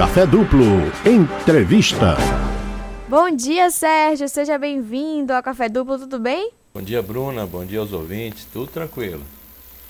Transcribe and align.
Café 0.00 0.24
Duplo. 0.26 0.64
Entrevista. 1.04 2.16
Bom 3.06 3.30
dia, 3.30 3.70
Sérgio. 3.70 4.30
Seja 4.30 4.56
bem-vindo 4.56 5.30
ao 5.30 5.42
Café 5.42 5.68
Duplo, 5.68 5.98
tudo 5.98 6.18
bem? 6.18 6.52
Bom 6.72 6.80
dia, 6.80 7.02
Bruna. 7.02 7.44
Bom 7.44 7.66
dia 7.66 7.80
aos 7.80 7.92
ouvintes. 7.92 8.46
Tudo 8.50 8.68
tranquilo. 8.68 9.20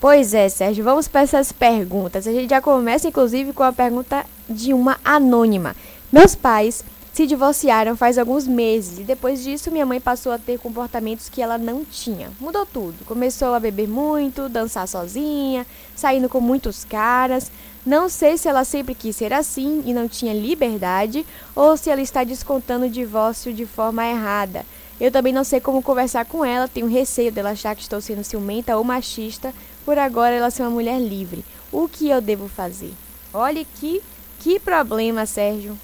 Pois 0.01 0.33
é, 0.33 0.49
Sérgio. 0.49 0.83
Vamos 0.83 1.07
para 1.07 1.21
essas 1.21 1.53
perguntas. 1.53 2.27
A 2.27 2.31
gente 2.33 2.49
já 2.49 2.59
começa, 2.59 3.07
inclusive, 3.07 3.53
com 3.53 3.63
a 3.63 3.71
pergunta 3.71 4.25
de 4.49 4.73
uma 4.73 4.99
anônima. 5.05 5.77
Meus 6.11 6.35
pais 6.35 6.83
se 7.13 7.27
divorciaram 7.27 7.95
faz 7.95 8.17
alguns 8.17 8.47
meses 8.47 8.99
e 8.99 9.03
depois 9.03 9.43
disso 9.43 9.69
minha 9.69 9.85
mãe 9.85 9.99
passou 9.99 10.31
a 10.31 10.37
ter 10.37 10.57
comportamentos 10.57 11.29
que 11.29 11.41
ela 11.41 11.57
não 11.57 11.83
tinha. 11.85 12.31
Mudou 12.39 12.65
tudo. 12.65 13.05
Começou 13.05 13.53
a 13.53 13.59
beber 13.59 13.87
muito, 13.87 14.47
dançar 14.47 14.87
sozinha, 14.87 15.65
saindo 15.95 16.27
com 16.27 16.41
muitos 16.41 16.83
caras. 16.83 17.51
Não 17.85 18.09
sei 18.09 18.37
se 18.37 18.47
ela 18.47 18.63
sempre 18.63 18.93
quis 18.93 19.15
ser 19.15 19.33
assim 19.33 19.81
e 19.85 19.93
não 19.93 20.07
tinha 20.07 20.33
liberdade 20.33 21.25
ou 21.55 21.75
se 21.75 21.89
ela 21.89 22.01
está 22.01 22.23
descontando 22.23 22.85
o 22.85 22.89
divórcio 22.89 23.53
de 23.53 23.65
forma 23.65 24.07
errada. 24.07 24.65
Eu 24.99 25.11
também 25.11 25.33
não 25.33 25.43
sei 25.43 25.59
como 25.59 25.81
conversar 25.81 26.25
com 26.25 26.45
ela, 26.45 26.67
tenho 26.67 26.87
receio 26.87 27.31
dela 27.31 27.51
achar 27.51 27.75
que 27.75 27.81
estou 27.81 27.99
sendo 27.99 28.23
ciumenta 28.23 28.77
ou 28.77 28.83
machista 28.83 29.53
por 29.83 29.97
agora 29.97 30.35
ela 30.35 30.51
ser 30.51 30.61
uma 30.61 30.69
mulher 30.69 30.99
livre. 30.99 31.43
O 31.71 31.87
que 31.87 32.09
eu 32.09 32.21
devo 32.21 32.47
fazer? 32.47 32.93
Olha 33.33 33.65
que 33.65 34.01
que 34.39 34.59
problema, 34.59 35.25
Sérgio 35.25 35.77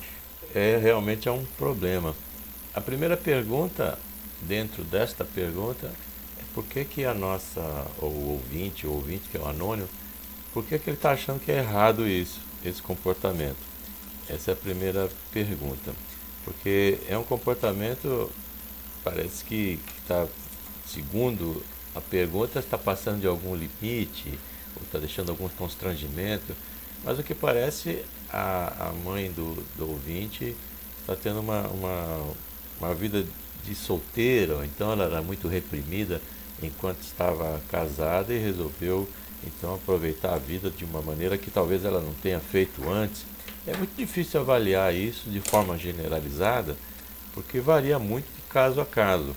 é 0.54 0.78
realmente 0.78 1.28
é 1.28 1.32
um 1.32 1.45
problema. 1.58 2.16
A 2.73 2.82
primeira 2.82 3.18
pergunta, 3.18 3.98
dentro 4.42 4.84
desta 4.84 5.23
pergunta, 5.23 5.88
é 6.40 6.44
por 6.54 6.64
que, 6.66 6.84
que 6.84 7.06
a 7.06 7.14
nossa, 7.14 7.62
ou 8.00 8.12
ouvinte, 8.32 8.88
o 8.88 8.94
ouvinte 8.94 9.30
que 9.30 9.38
é 9.38 9.40
o 9.40 9.48
anônimo, 9.48 9.88
por 10.58 10.66
que, 10.66 10.80
que 10.80 10.90
ele 10.90 10.98
está 10.98 11.12
achando 11.12 11.40
que 11.40 11.52
é 11.52 11.60
errado 11.60 12.08
isso, 12.08 12.40
esse 12.66 12.82
comportamento? 12.82 13.60
Essa 14.28 14.50
é 14.50 14.54
a 14.56 14.58
primeira 14.58 15.08
pergunta. 15.32 15.94
Porque 16.44 16.98
é 17.08 17.16
um 17.16 17.24
comportamento, 17.24 18.31
parece 19.04 19.46
que 19.46 19.80
está, 20.02 20.26
segundo 20.88 21.64
a 21.94 22.02
pergunta, 22.02 22.58
está 22.58 22.76
passando 22.76 23.22
de 23.22 23.28
algum 23.28 23.54
limite, 23.54 24.40
ou 24.76 24.81
está 24.81 24.98
deixando 24.98 25.30
algum 25.30 25.48
constrangimento, 25.48 26.56
mas 27.03 27.20
o 27.20 27.24
que 27.24 27.36
parece 27.36 28.03
a, 28.28 28.88
a 28.88 28.92
mãe 28.94 29.30
do, 29.31 29.64
do 29.78 29.88
ouvinte 29.88 30.56
está 31.02 31.16
tendo 31.16 31.40
uma, 31.40 31.68
uma, 31.68 32.34
uma 32.80 32.96
vida 32.96 33.24
de 33.64 33.76
solteira, 33.76 34.66
então 34.66 34.92
ela 34.92 35.03
era 35.03 35.22
muito 35.22 35.48
reprimida 35.48 36.20
enquanto 36.64 37.03
estava 37.03 37.62
casada 37.70 38.34
e 38.34 38.40
resolveu 38.40 39.08
então 39.48 39.76
aproveitar 39.76 40.34
a 40.34 40.38
vida 40.38 40.70
de 40.70 40.86
uma 40.86 41.02
maneira 41.02 41.38
que 41.38 41.50
talvez 41.50 41.84
ela 41.86 42.02
não 42.02 42.14
tenha 42.14 42.40
feito 42.40 42.88
antes. 42.90 43.26
É 43.66 43.76
muito 43.76 43.95
difícil 43.95 44.40
avaliar 44.40 44.95
isso 44.95 45.30
de 45.30 45.40
forma 45.42 45.78
generalizada, 45.78 46.78
porque 47.34 47.59
varia 47.59 47.98
muito 47.98 48.25
de 48.25 48.42
caso 48.50 48.80
a 48.80 48.86
caso. 48.86 49.36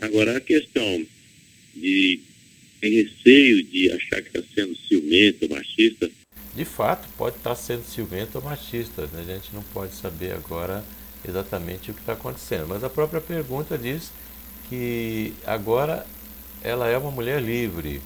Agora 0.00 0.36
a 0.36 0.40
questão 0.40 1.06
de 1.74 2.20
tem 2.80 2.94
receio 2.94 3.62
de 3.64 3.92
achar 3.92 4.22
que 4.22 4.38
está 4.38 4.42
sendo 4.54 4.74
ciumento, 4.88 5.48
machista, 5.50 6.10
de 6.54 6.64
fato 6.64 7.08
pode 7.16 7.36
estar 7.36 7.54
sendo 7.54 7.84
ciumento 7.84 8.38
ou 8.38 8.44
machista. 8.44 9.06
Né? 9.12 9.20
A 9.20 9.34
gente 9.34 9.54
não 9.54 9.62
pode 9.62 9.94
saber 9.94 10.32
agora 10.32 10.84
exatamente 11.26 11.90
o 11.90 11.94
que 11.94 12.00
está 12.00 12.14
acontecendo. 12.14 12.66
Mas 12.68 12.82
a 12.82 12.90
própria 12.90 13.20
pergunta 13.20 13.76
diz 13.76 14.10
que 14.68 15.34
agora 15.44 16.06
ela 16.62 16.88
é 16.88 16.96
uma 16.96 17.10
mulher 17.10 17.42
livre. 17.42 18.00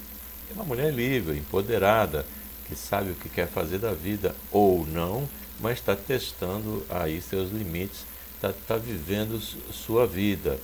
É 0.49 0.53
uma 0.53 0.63
mulher 0.63 0.93
livre, 0.93 1.37
empoderada, 1.37 2.25
que 2.67 2.75
sabe 2.75 3.11
o 3.11 3.15
que 3.15 3.29
quer 3.29 3.47
fazer 3.47 3.77
da 3.77 3.93
vida 3.93 4.35
ou 4.51 4.85
não, 4.85 5.27
mas 5.59 5.79
está 5.79 5.95
testando 5.95 6.85
aí 6.89 7.21
seus 7.21 7.51
limites, 7.51 8.05
está 8.35 8.51
tá 8.67 8.77
vivendo 8.77 9.39
sua 9.39 10.05
vida. 10.05 10.59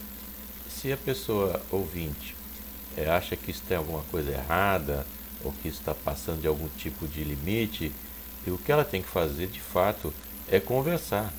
Se 0.69 0.91
a 0.91 0.97
pessoa 0.97 1.61
ouvinte 1.69 2.35
é, 2.97 3.09
acha 3.09 3.35
que 3.35 3.51
isso 3.51 3.63
tem 3.67 3.77
alguma 3.77 4.01
coisa 4.03 4.31
errada, 4.31 5.05
ou 5.43 5.51
que 5.51 5.67
está 5.67 5.93
passando 5.93 6.41
de 6.41 6.47
algum 6.47 6.67
tipo 6.77 7.07
de 7.07 7.23
limite, 7.23 7.91
e 8.45 8.51
o 8.51 8.57
que 8.57 8.71
ela 8.71 8.83
tem 8.83 9.01
que 9.01 9.07
fazer 9.07 9.47
de 9.47 9.59
fato 9.59 10.13
é 10.49 10.59
conversar. 10.59 11.33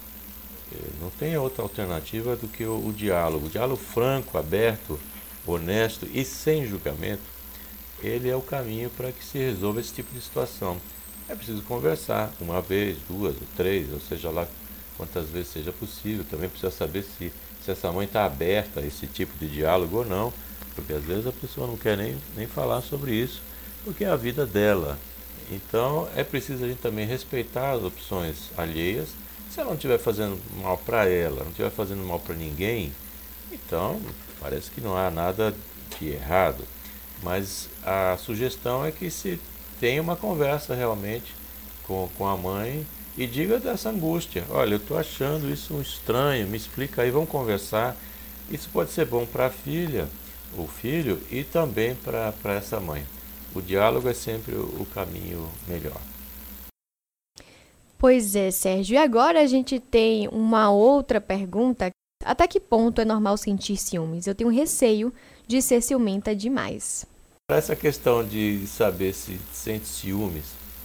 É, 0.72 0.76
não 1.00 1.10
tem 1.10 1.36
outra 1.36 1.62
alternativa 1.62 2.36
do 2.36 2.48
que 2.48 2.64
o, 2.64 2.86
o 2.86 2.92
diálogo. 2.92 3.46
O 3.46 3.50
diálogo 3.50 3.80
franco, 3.80 4.38
aberto, 4.38 4.98
honesto 5.46 6.08
e 6.12 6.24
sem 6.24 6.66
julgamento, 6.66 7.22
ele 8.02 8.28
é 8.28 8.36
o 8.36 8.42
caminho 8.42 8.90
para 8.90 9.12
que 9.12 9.24
se 9.24 9.38
resolva 9.38 9.80
esse 9.80 9.92
tipo 9.92 10.12
de 10.12 10.20
situação. 10.20 10.76
É 11.28 11.34
preciso 11.34 11.62
conversar 11.62 12.32
uma 12.40 12.60
vez, 12.60 12.98
duas 13.08 13.34
ou 13.34 13.46
três, 13.56 13.92
ou 13.92 14.00
seja 14.00 14.30
lá 14.30 14.46
quantas 14.96 15.28
vezes 15.28 15.48
seja 15.48 15.72
possível. 15.72 16.24
Também 16.28 16.48
precisa 16.48 16.70
saber 16.70 17.02
se, 17.02 17.32
se 17.64 17.70
essa 17.70 17.90
mãe 17.92 18.06
está 18.06 18.24
aberta 18.24 18.80
a 18.80 18.86
esse 18.86 19.06
tipo 19.06 19.36
de 19.38 19.48
diálogo 19.48 19.98
ou 19.98 20.04
não, 20.04 20.32
porque 20.74 20.92
às 20.92 21.04
vezes 21.04 21.26
a 21.26 21.32
pessoa 21.32 21.66
não 21.66 21.76
quer 21.76 21.96
nem, 21.96 22.16
nem 22.36 22.46
falar 22.46 22.82
sobre 22.82 23.14
isso 23.14 23.40
porque 23.84 24.04
é 24.04 24.08
a 24.08 24.16
vida 24.16 24.46
dela. 24.46 24.98
Então 25.50 26.08
é 26.16 26.24
preciso 26.24 26.64
a 26.64 26.68
gente 26.68 26.80
também 26.80 27.06
respeitar 27.06 27.72
as 27.72 27.82
opções 27.82 28.50
alheias. 28.56 29.08
Se 29.50 29.60
ela 29.60 29.70
não 29.70 29.76
estiver 29.76 29.98
fazendo 29.98 30.40
mal 30.62 30.78
para 30.78 31.06
ela, 31.08 31.42
não 31.42 31.50
estiver 31.50 31.70
fazendo 31.70 32.02
mal 32.04 32.18
para 32.18 32.34
ninguém, 32.34 32.92
então 33.50 34.00
parece 34.40 34.70
que 34.70 34.80
não 34.80 34.96
há 34.96 35.10
nada 35.10 35.54
de 35.98 36.08
errado. 36.08 36.64
Mas 37.22 37.68
a 37.84 38.16
sugestão 38.18 38.84
é 38.84 38.90
que 38.90 39.10
se 39.10 39.38
tenha 39.78 40.02
uma 40.02 40.16
conversa 40.16 40.74
realmente 40.74 41.34
com, 41.84 42.08
com 42.16 42.26
a 42.26 42.36
mãe 42.36 42.86
e 43.16 43.26
diga 43.26 43.58
dessa 43.58 43.90
angústia. 43.90 44.44
Olha, 44.50 44.74
eu 44.74 44.78
estou 44.78 44.98
achando 44.98 45.50
isso 45.50 45.74
um 45.74 45.80
estranho, 45.80 46.48
me 46.48 46.56
explica 46.56 47.02
aí, 47.02 47.10
vamos 47.10 47.28
conversar. 47.28 47.96
Isso 48.50 48.68
pode 48.72 48.90
ser 48.90 49.06
bom 49.06 49.24
para 49.24 49.46
a 49.46 49.50
filha, 49.50 50.08
o 50.56 50.66
filho, 50.66 51.20
e 51.30 51.44
também 51.44 51.94
para 51.94 52.54
essa 52.54 52.80
mãe. 52.80 53.06
O 53.54 53.60
diálogo 53.60 54.08
é 54.08 54.14
sempre 54.14 54.54
o 54.54 54.86
caminho 54.94 55.48
melhor. 55.68 56.00
Pois 57.98 58.34
é, 58.34 58.50
Sérgio. 58.50 58.94
E 58.94 58.98
agora 58.98 59.40
a 59.40 59.46
gente 59.46 59.78
tem 59.78 60.26
uma 60.28 60.70
outra 60.70 61.20
pergunta. 61.20 61.90
Até 62.24 62.48
que 62.48 62.58
ponto 62.58 63.00
é 63.00 63.04
normal 63.04 63.36
sentir 63.36 63.76
ciúmes? 63.76 64.26
Eu 64.26 64.34
tenho 64.34 64.50
receio 64.50 65.12
de 65.46 65.62
ser 65.62 65.80
ciumenta 65.80 66.34
demais. 66.34 67.06
Essa 67.54 67.76
questão 67.76 68.24
de 68.24 68.66
saber 68.66 69.12
se 69.12 69.38
sente 69.52 69.86
ciúmes, 69.86 70.44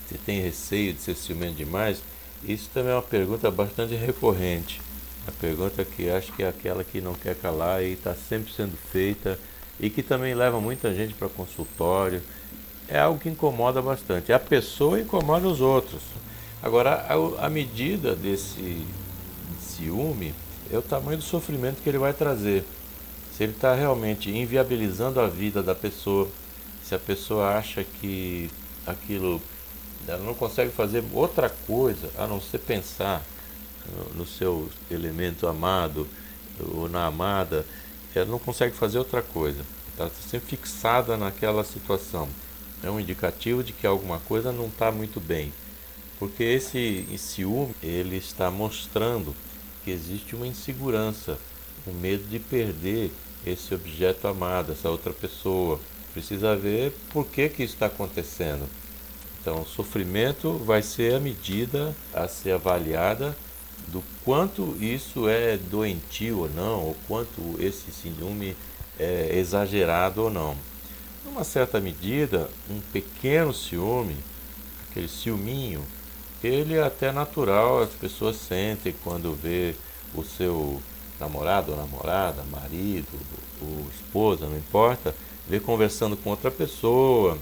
se 0.10 0.18
tem 0.18 0.42
receio 0.42 0.94
de 0.94 1.02
ser 1.02 1.16
ciumento 1.16 1.56
demais, 1.56 2.02
isso 2.44 2.70
também 2.74 2.92
é 2.92 2.96
uma 2.96 3.02
pergunta 3.02 3.50
bastante 3.50 3.96
recorrente. 3.96 4.82
A 5.26 5.32
pergunta 5.32 5.84
que 5.86 6.10
acho 6.10 6.32
que 6.34 6.44
é 6.44 6.48
aquela 6.50 6.84
que 6.84 7.00
não 7.00 7.14
quer 7.14 7.36
calar 7.36 7.84
e 7.84 7.94
está 7.94 8.14
sempre 8.14 8.54
sendo 8.54 8.78
feita 8.78 9.40
e 9.80 9.90
que 9.90 10.04
também 10.04 10.34
leva 10.34 10.60
muita 10.60 10.94
gente 10.94 11.14
para 11.14 11.30
consultório 11.30 12.22
é 12.88 13.00
algo 13.00 13.20
que 13.20 13.30
incomoda 13.30 13.82
bastante. 13.82 14.34
A 14.34 14.40
pessoa 14.40 15.00
incomoda 15.00 15.48
os 15.48 15.62
outros. 15.62 16.02
Agora, 16.62 17.06
a, 17.08 17.46
a 17.46 17.50
medida 17.50 18.16
desse 18.16 18.86
ciúme 19.60 20.34
é 20.72 20.78
o 20.78 20.82
tamanho 20.82 21.18
do 21.18 21.24
sofrimento 21.24 21.82
que 21.82 21.90
ele 21.90 21.98
vai 21.98 22.14
trazer. 22.14 22.64
Se 23.36 23.44
ele 23.44 23.54
está 23.54 23.74
realmente 23.76 24.32
inviabilizando 24.32 25.20
a 25.20 25.28
vida 25.28 25.62
da 25.62 25.76
pessoa, 25.76 26.28
se 26.88 26.96
a 26.96 27.00
pessoa 27.00 27.58
acha 27.58 27.84
que 27.84 28.50
aquilo 28.86 29.42
ela 30.08 30.24
não 30.24 30.34
consegue 30.34 30.72
fazer 30.72 31.04
outra 31.12 31.50
coisa 31.50 32.10
a 32.18 32.26
não 32.26 32.40
ser 32.40 32.60
pensar 32.60 33.24
no, 34.14 34.26
seu 34.26 34.70
elemento 34.90 35.48
amado 35.48 36.08
ou 36.60 36.88
na 36.88 37.06
amada, 37.06 37.66
ela 38.16 38.26
não 38.26 38.40
consegue 38.40 38.76
fazer 38.76 38.98
outra 39.00 39.22
coisa. 39.22 39.62
Está 39.90 40.10
sempre 40.30 40.56
fixada 40.56 41.18
naquela 41.18 41.64
situação 41.64 42.30
é 42.84 42.90
um 42.90 43.00
indicativo 43.00 43.64
de 43.64 43.74
que 43.74 43.88
alguma 43.88 44.20
coisa 44.20 44.52
não 44.52 44.68
está 44.68 44.92
muito 44.92 45.20
bem. 45.20 45.52
Porque 46.20 46.44
esse 46.44 47.08
ciúme, 47.18 47.76
ele 47.82 48.18
está 48.18 48.50
mostrando 48.50 49.36
que 49.84 49.92
existe 49.92 50.36
uma 50.36 50.48
insegurança, 50.48 51.38
um 51.88 51.94
medo 51.94 52.24
de 52.28 52.40
perder 52.40 53.12
esse 53.46 53.74
objeto 53.74 54.28
amado, 54.28 54.72
essa 54.72 54.90
outra 54.90 55.14
pessoa. 55.14 55.80
Precisa 56.14 56.56
ver 56.56 56.94
por 57.12 57.26
que, 57.28 57.50
que 57.50 57.64
isso 57.64 57.74
está 57.74 57.88
acontecendo. 57.88 58.68
Então, 59.42 59.62
o 59.62 59.66
sofrimento 59.66 60.58
vai 60.58 60.82
ser 60.82 61.16
a 61.16 61.20
medida 61.20 61.96
a 62.14 62.28
ser 62.28 62.52
avaliada 62.52 63.36
do 63.88 64.04
quanto 64.26 64.76
isso 64.82 65.30
é 65.30 65.58
doentio 65.58 66.40
ou 66.40 66.50
não, 66.50 66.88
ou 66.88 66.98
quanto 67.08 67.56
esse 67.60 67.92
ciúme 67.92 68.56
é 69.00 69.38
exagerado 69.38 70.24
ou 70.24 70.30
não. 70.30 70.58
Numa 71.24 71.44
certa 71.44 71.80
medida, 71.80 72.50
um 72.70 72.80
pequeno 72.92 73.54
ciúme, 73.54 74.18
aquele 74.90 75.08
ciúminho, 75.08 75.84
ele 76.44 76.76
é 76.76 76.84
até 76.84 77.12
natural, 77.12 77.82
as 77.82 77.92
pessoas 77.92 78.36
sentem 78.36 78.94
quando 79.04 79.34
vê 79.34 79.76
o 80.14 80.24
seu 80.24 80.82
namorado 81.20 81.72
ou 81.72 81.78
namorada, 81.78 82.44
marido, 82.44 83.08
ou 83.62 83.88
esposa, 83.94 84.48
não 84.48 84.58
importa, 84.58 85.16
vê 85.50 85.60
conversando 85.60 86.18
com 86.18 86.30
outra 86.30 86.52
pessoa, 86.52 87.38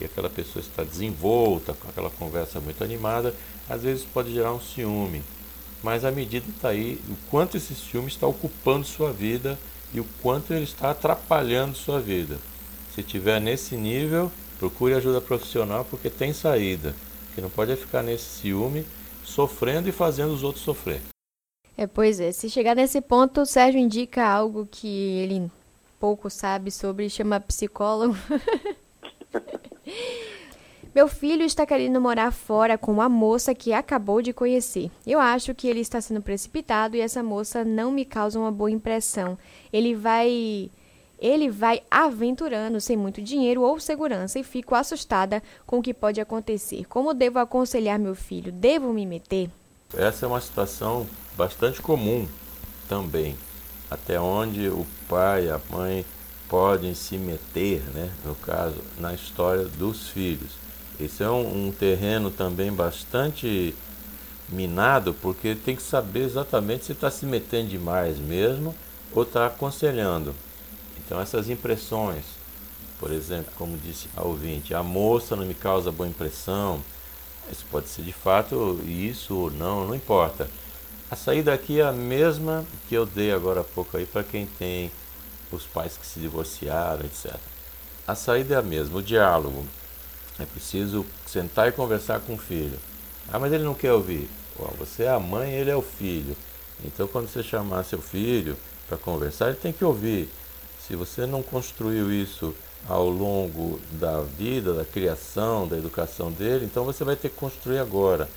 e 0.00 0.04
aquela 0.04 0.28
pessoa 0.28 0.62
está 0.62 0.84
desenvolta, 0.84 1.74
com 1.74 1.88
aquela 1.88 2.10
conversa 2.10 2.60
muito 2.60 2.84
animada, 2.84 3.34
às 3.68 3.82
vezes 3.82 4.04
pode 4.04 4.32
gerar 4.32 4.52
um 4.52 4.60
ciúme. 4.60 5.22
Mas 5.82 6.04
a 6.04 6.10
medida 6.10 6.46
está 6.48 6.70
aí, 6.70 7.00
o 7.08 7.16
quanto 7.30 7.56
esse 7.56 7.74
ciúme 7.74 8.08
está 8.08 8.26
ocupando 8.26 8.86
sua 8.86 9.12
vida 9.12 9.58
e 9.94 10.00
o 10.00 10.06
quanto 10.22 10.52
ele 10.52 10.64
está 10.64 10.90
atrapalhando 10.90 11.76
sua 11.76 12.00
vida. 12.00 12.38
Se 12.94 13.02
tiver 13.02 13.40
nesse 13.40 13.76
nível, 13.76 14.30
procure 14.58 14.94
ajuda 14.94 15.20
profissional 15.20 15.84
porque 15.84 16.10
tem 16.10 16.32
saída. 16.32 16.94
Que 17.34 17.40
não 17.40 17.50
pode 17.50 17.72
é 17.72 17.76
ficar 17.76 18.02
nesse 18.02 18.40
ciúme, 18.40 18.86
sofrendo 19.22 19.88
e 19.88 19.92
fazendo 19.92 20.32
os 20.32 20.42
outros 20.42 20.64
sofrer. 20.64 21.02
É, 21.76 21.86
pois 21.86 22.18
é. 22.20 22.32
Se 22.32 22.48
chegar 22.48 22.74
nesse 22.74 23.02
ponto, 23.02 23.42
o 23.42 23.46
Sérgio 23.46 23.78
indica 23.78 24.26
algo 24.26 24.66
que 24.70 24.88
ele 24.88 25.50
pouco 25.98 26.30
sabe 26.30 26.70
sobre, 26.70 27.08
chama 27.10 27.40
psicólogo. 27.40 28.16
Meu 30.94 31.08
filho 31.08 31.44
está 31.44 31.66
querendo 31.66 32.00
morar 32.00 32.32
fora 32.32 32.78
com 32.78 32.90
uma 32.90 33.06
moça 33.06 33.54
que 33.54 33.70
acabou 33.74 34.22
de 34.22 34.32
conhecer. 34.32 34.90
Eu 35.06 35.20
acho 35.20 35.54
que 35.54 35.68
ele 35.68 35.80
está 35.80 36.00
sendo 36.00 36.22
precipitado 36.22 36.96
e 36.96 37.00
essa 37.02 37.22
moça 37.22 37.62
não 37.66 37.92
me 37.92 38.02
causa 38.02 38.38
uma 38.38 38.50
boa 38.50 38.70
impressão. 38.70 39.36
Ele 39.70 39.94
vai 39.94 40.70
ele 41.18 41.50
vai 41.50 41.82
aventurando 41.90 42.80
sem 42.80 42.96
muito 42.96 43.20
dinheiro 43.20 43.62
ou 43.62 43.78
segurança 43.78 44.38
e 44.38 44.44
fico 44.44 44.74
assustada 44.74 45.42
com 45.66 45.78
o 45.78 45.82
que 45.82 45.92
pode 45.92 46.20
acontecer. 46.20 46.86
Como 46.86 47.12
devo 47.12 47.38
aconselhar 47.38 47.98
meu 47.98 48.14
filho? 48.14 48.50
Devo 48.50 48.92
me 48.92 49.04
meter? 49.04 49.50
Essa 49.94 50.24
é 50.24 50.28
uma 50.28 50.40
situação 50.40 51.06
bastante 51.36 51.80
comum 51.80 52.26
também. 52.88 53.36
Até 53.90 54.20
onde 54.20 54.68
o 54.68 54.86
pai 55.08 55.46
e 55.46 55.50
a 55.50 55.60
mãe 55.70 56.04
podem 56.48 56.94
se 56.94 57.16
meter, 57.16 57.82
né, 57.92 58.10
no 58.24 58.34
caso, 58.34 58.76
na 58.98 59.12
história 59.14 59.64
dos 59.64 60.08
filhos. 60.08 60.50
Esse 60.98 61.22
é 61.22 61.28
um, 61.28 61.66
um 61.66 61.72
terreno 61.72 62.30
também 62.30 62.72
bastante 62.72 63.74
minado, 64.48 65.12
porque 65.14 65.54
tem 65.54 65.76
que 65.76 65.82
saber 65.82 66.24
exatamente 66.24 66.86
se 66.86 66.92
está 66.92 67.10
se 67.10 67.26
metendo 67.26 67.68
demais 67.68 68.18
mesmo 68.18 68.74
ou 69.12 69.22
está 69.22 69.46
aconselhando. 69.46 70.34
Então 70.98 71.20
essas 71.20 71.50
impressões, 71.50 72.24
por 72.98 73.12
exemplo, 73.12 73.52
como 73.56 73.76
disse 73.76 74.08
a 74.16 74.22
ouvinte, 74.22 74.74
a 74.74 74.82
moça 74.82 75.36
não 75.36 75.44
me 75.44 75.54
causa 75.54 75.92
boa 75.92 76.08
impressão, 76.08 76.80
isso 77.50 77.64
pode 77.70 77.88
ser 77.88 78.02
de 78.02 78.12
fato 78.12 78.80
isso 78.86 79.34
ou 79.34 79.50
não, 79.50 79.86
não 79.86 79.94
importa. 79.94 80.48
A 81.08 81.14
saída 81.14 81.54
aqui 81.54 81.80
é 81.80 81.84
a 81.84 81.92
mesma 81.92 82.66
que 82.88 82.94
eu 82.96 83.06
dei 83.06 83.32
agora 83.32 83.60
há 83.60 83.64
pouco 83.64 83.96
aí 83.96 84.04
para 84.04 84.24
quem 84.24 84.44
tem 84.44 84.90
os 85.52 85.64
pais 85.64 85.96
que 85.96 86.04
se 86.04 86.18
divorciaram, 86.18 87.04
etc. 87.04 87.36
A 88.04 88.16
saída 88.16 88.56
é 88.56 88.58
a 88.58 88.62
mesma, 88.62 88.98
o 88.98 89.02
diálogo. 89.02 89.64
É 90.36 90.44
preciso 90.44 91.06
sentar 91.24 91.68
e 91.68 91.72
conversar 91.72 92.18
com 92.20 92.34
o 92.34 92.38
filho. 92.38 92.76
Ah, 93.32 93.38
mas 93.38 93.52
ele 93.52 93.62
não 93.62 93.72
quer 93.72 93.92
ouvir. 93.92 94.28
Bom, 94.58 94.72
você 94.76 95.04
é 95.04 95.08
a 95.08 95.20
mãe, 95.20 95.52
ele 95.52 95.70
é 95.70 95.76
o 95.76 95.82
filho. 95.82 96.36
Então, 96.84 97.06
quando 97.06 97.28
você 97.28 97.40
chamar 97.40 97.84
seu 97.84 98.00
filho 98.02 98.56
para 98.88 98.98
conversar, 98.98 99.48
ele 99.48 99.58
tem 99.58 99.72
que 99.72 99.84
ouvir. 99.84 100.28
Se 100.84 100.96
você 100.96 101.24
não 101.24 101.40
construiu 101.40 102.12
isso 102.12 102.52
ao 102.88 103.08
longo 103.08 103.80
da 103.92 104.22
vida, 104.22 104.74
da 104.74 104.84
criação, 104.84 105.68
da 105.68 105.78
educação 105.78 106.32
dele, 106.32 106.64
então 106.64 106.84
você 106.84 107.04
vai 107.04 107.14
ter 107.14 107.28
que 107.28 107.36
construir 107.36 107.78
agora. 107.78 108.28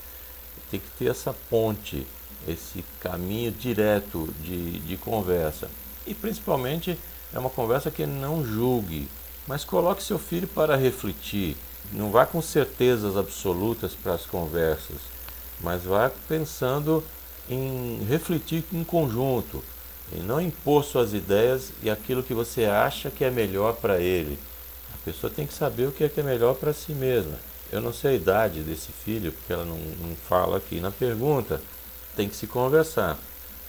Tem 0.69 0.80
que 0.80 0.89
ter 1.00 1.10
essa 1.10 1.33
ponte, 1.50 2.06
esse 2.47 2.83
caminho 3.00 3.51
direto 3.51 4.33
de, 4.41 4.80
de 4.80 4.97
conversa. 4.97 5.69
E 6.06 6.13
principalmente 6.13 6.97
é 7.33 7.39
uma 7.39 7.50
conversa 7.50 7.91
que 7.91 8.06
não 8.06 8.44
julgue, 8.44 9.07
mas 9.47 9.63
coloque 9.63 10.03
seu 10.03 10.18
filho 10.18 10.47
para 10.47 10.75
refletir. 10.75 11.56
Não 11.91 12.12
vá 12.12 12.25
com 12.25 12.41
certezas 12.41 13.18
absolutas 13.18 13.94
para 13.94 14.13
as 14.13 14.25
conversas, 14.25 14.97
mas 15.62 15.83
vá 15.83 16.12
pensando 16.27 17.03
em 17.50 18.03
refletir 18.07 18.63
em 18.71 18.83
conjunto 18.83 19.63
e 20.12 20.19
não 20.19 20.42
impor 20.42 20.83
suas 20.83 21.13
ideias 21.13 21.71
e 21.83 21.89
aquilo 21.89 22.24
que 22.24 22.33
você 22.33 22.65
acha 22.65 23.09
que 23.09 23.24
é 23.24 23.30
melhor 23.30 23.75
para 23.75 24.00
ele. 24.00 24.39
A 24.94 24.97
pessoa 25.06 25.31
tem 25.31 25.45
que 25.45 25.53
saber 25.53 25.88
o 25.88 25.92
que 25.92 26.03
é, 26.03 26.09
que 26.09 26.19
é 26.19 26.24
melhor 26.24 26.56
para 26.56 26.74
si 26.74 26.94
mesma. 26.94 27.38
Eu 27.71 27.81
não 27.81 27.94
sei 27.94 28.12
a 28.12 28.15
idade 28.15 28.62
desse 28.62 28.92
filho, 28.92 29.31
porque 29.31 29.53
ela 29.53 29.65
não, 29.65 29.77
não 29.77 30.15
fala 30.15 30.57
aqui 30.57 30.80
na 30.80 30.89
pergunta. 30.89 31.62
Tem 32.19 32.27
que 32.27 32.36
se 32.36 32.48
conversar, 32.48 33.18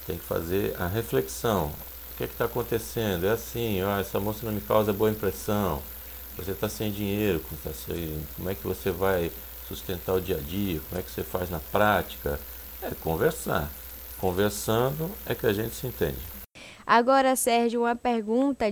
tem 0.08 0.18
que 0.18 0.24
fazer 0.24 0.74
a 0.76 0.88
reflexão. 0.88 1.66
O 1.66 2.16
que 2.16 2.24
é 2.24 2.26
está 2.26 2.46
acontecendo? 2.46 3.24
É 3.24 3.30
assim, 3.30 3.80
ó, 3.80 4.00
essa 4.00 4.18
moça 4.18 4.44
não 4.44 4.50
me 4.52 4.60
causa 4.60 4.92
boa 4.92 5.08
impressão. 5.08 5.80
Você 6.36 6.50
está 6.50 6.68
sem 6.68 6.90
dinheiro, 6.90 7.40
tá 7.62 7.70
como 8.34 8.50
é 8.50 8.54
que 8.56 8.66
você 8.66 8.90
vai 8.90 9.30
sustentar 9.68 10.14
o 10.14 10.20
dia 10.20 10.36
a 10.36 10.40
dia? 10.40 10.80
Como 10.88 11.00
é 11.00 11.04
que 11.04 11.12
você 11.12 11.22
faz 11.22 11.48
na 11.48 11.60
prática? 11.60 12.40
É 12.82 12.90
conversar. 13.00 13.70
Conversando 14.18 15.08
é 15.24 15.32
que 15.32 15.46
a 15.46 15.52
gente 15.52 15.76
se 15.76 15.86
entende. 15.86 16.18
Agora, 16.84 17.36
Sérgio, 17.36 17.82
uma 17.82 17.94
pergunta. 17.94 18.64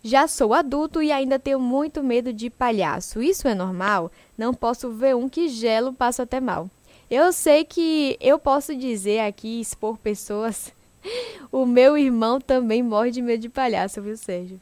Já 0.00 0.28
sou 0.28 0.54
adulto 0.54 1.02
e 1.02 1.10
ainda 1.10 1.40
tenho 1.40 1.58
muito 1.58 2.04
medo 2.04 2.32
de 2.32 2.50
palhaço. 2.50 3.20
Isso 3.20 3.48
é 3.48 3.54
normal? 3.56 4.12
Não 4.38 4.54
posso 4.54 4.92
ver 4.92 5.16
um 5.16 5.28
que 5.28 5.48
gelo 5.48 5.92
passo 5.92 6.22
até 6.22 6.38
mal. 6.38 6.70
Eu 7.10 7.32
sei 7.32 7.64
que 7.64 8.16
eu 8.20 8.38
posso 8.38 8.74
dizer 8.74 9.20
aqui, 9.20 9.60
expor 9.60 9.98
pessoas. 9.98 10.72
O 11.52 11.66
meu 11.66 11.96
irmão 11.96 12.40
também 12.40 12.82
morre 12.82 13.12
de 13.12 13.22
medo 13.22 13.42
de 13.42 13.48
palhaço, 13.48 14.02
viu, 14.02 14.16
Sérgio? 14.16 14.58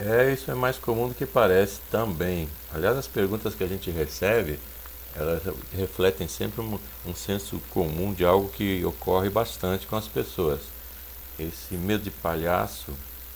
É, 0.00 0.32
isso 0.32 0.50
é 0.50 0.54
mais 0.54 0.78
comum 0.78 1.08
do 1.08 1.14
que 1.14 1.26
parece 1.26 1.78
também. 1.90 2.48
Aliás, 2.72 2.96
as 2.96 3.06
perguntas 3.06 3.54
que 3.54 3.62
a 3.62 3.66
gente 3.66 3.90
recebe 3.90 4.58
elas 5.16 5.42
refletem 5.72 6.28
sempre 6.28 6.60
um, 6.60 6.78
um 7.06 7.14
senso 7.14 7.58
comum 7.70 8.12
de 8.12 8.24
algo 8.24 8.48
que 8.50 8.84
ocorre 8.84 9.30
bastante 9.30 9.86
com 9.86 9.96
as 9.96 10.06
pessoas. 10.06 10.60
Esse 11.38 11.74
medo 11.74 12.04
de 12.04 12.10
palhaço 12.10 12.92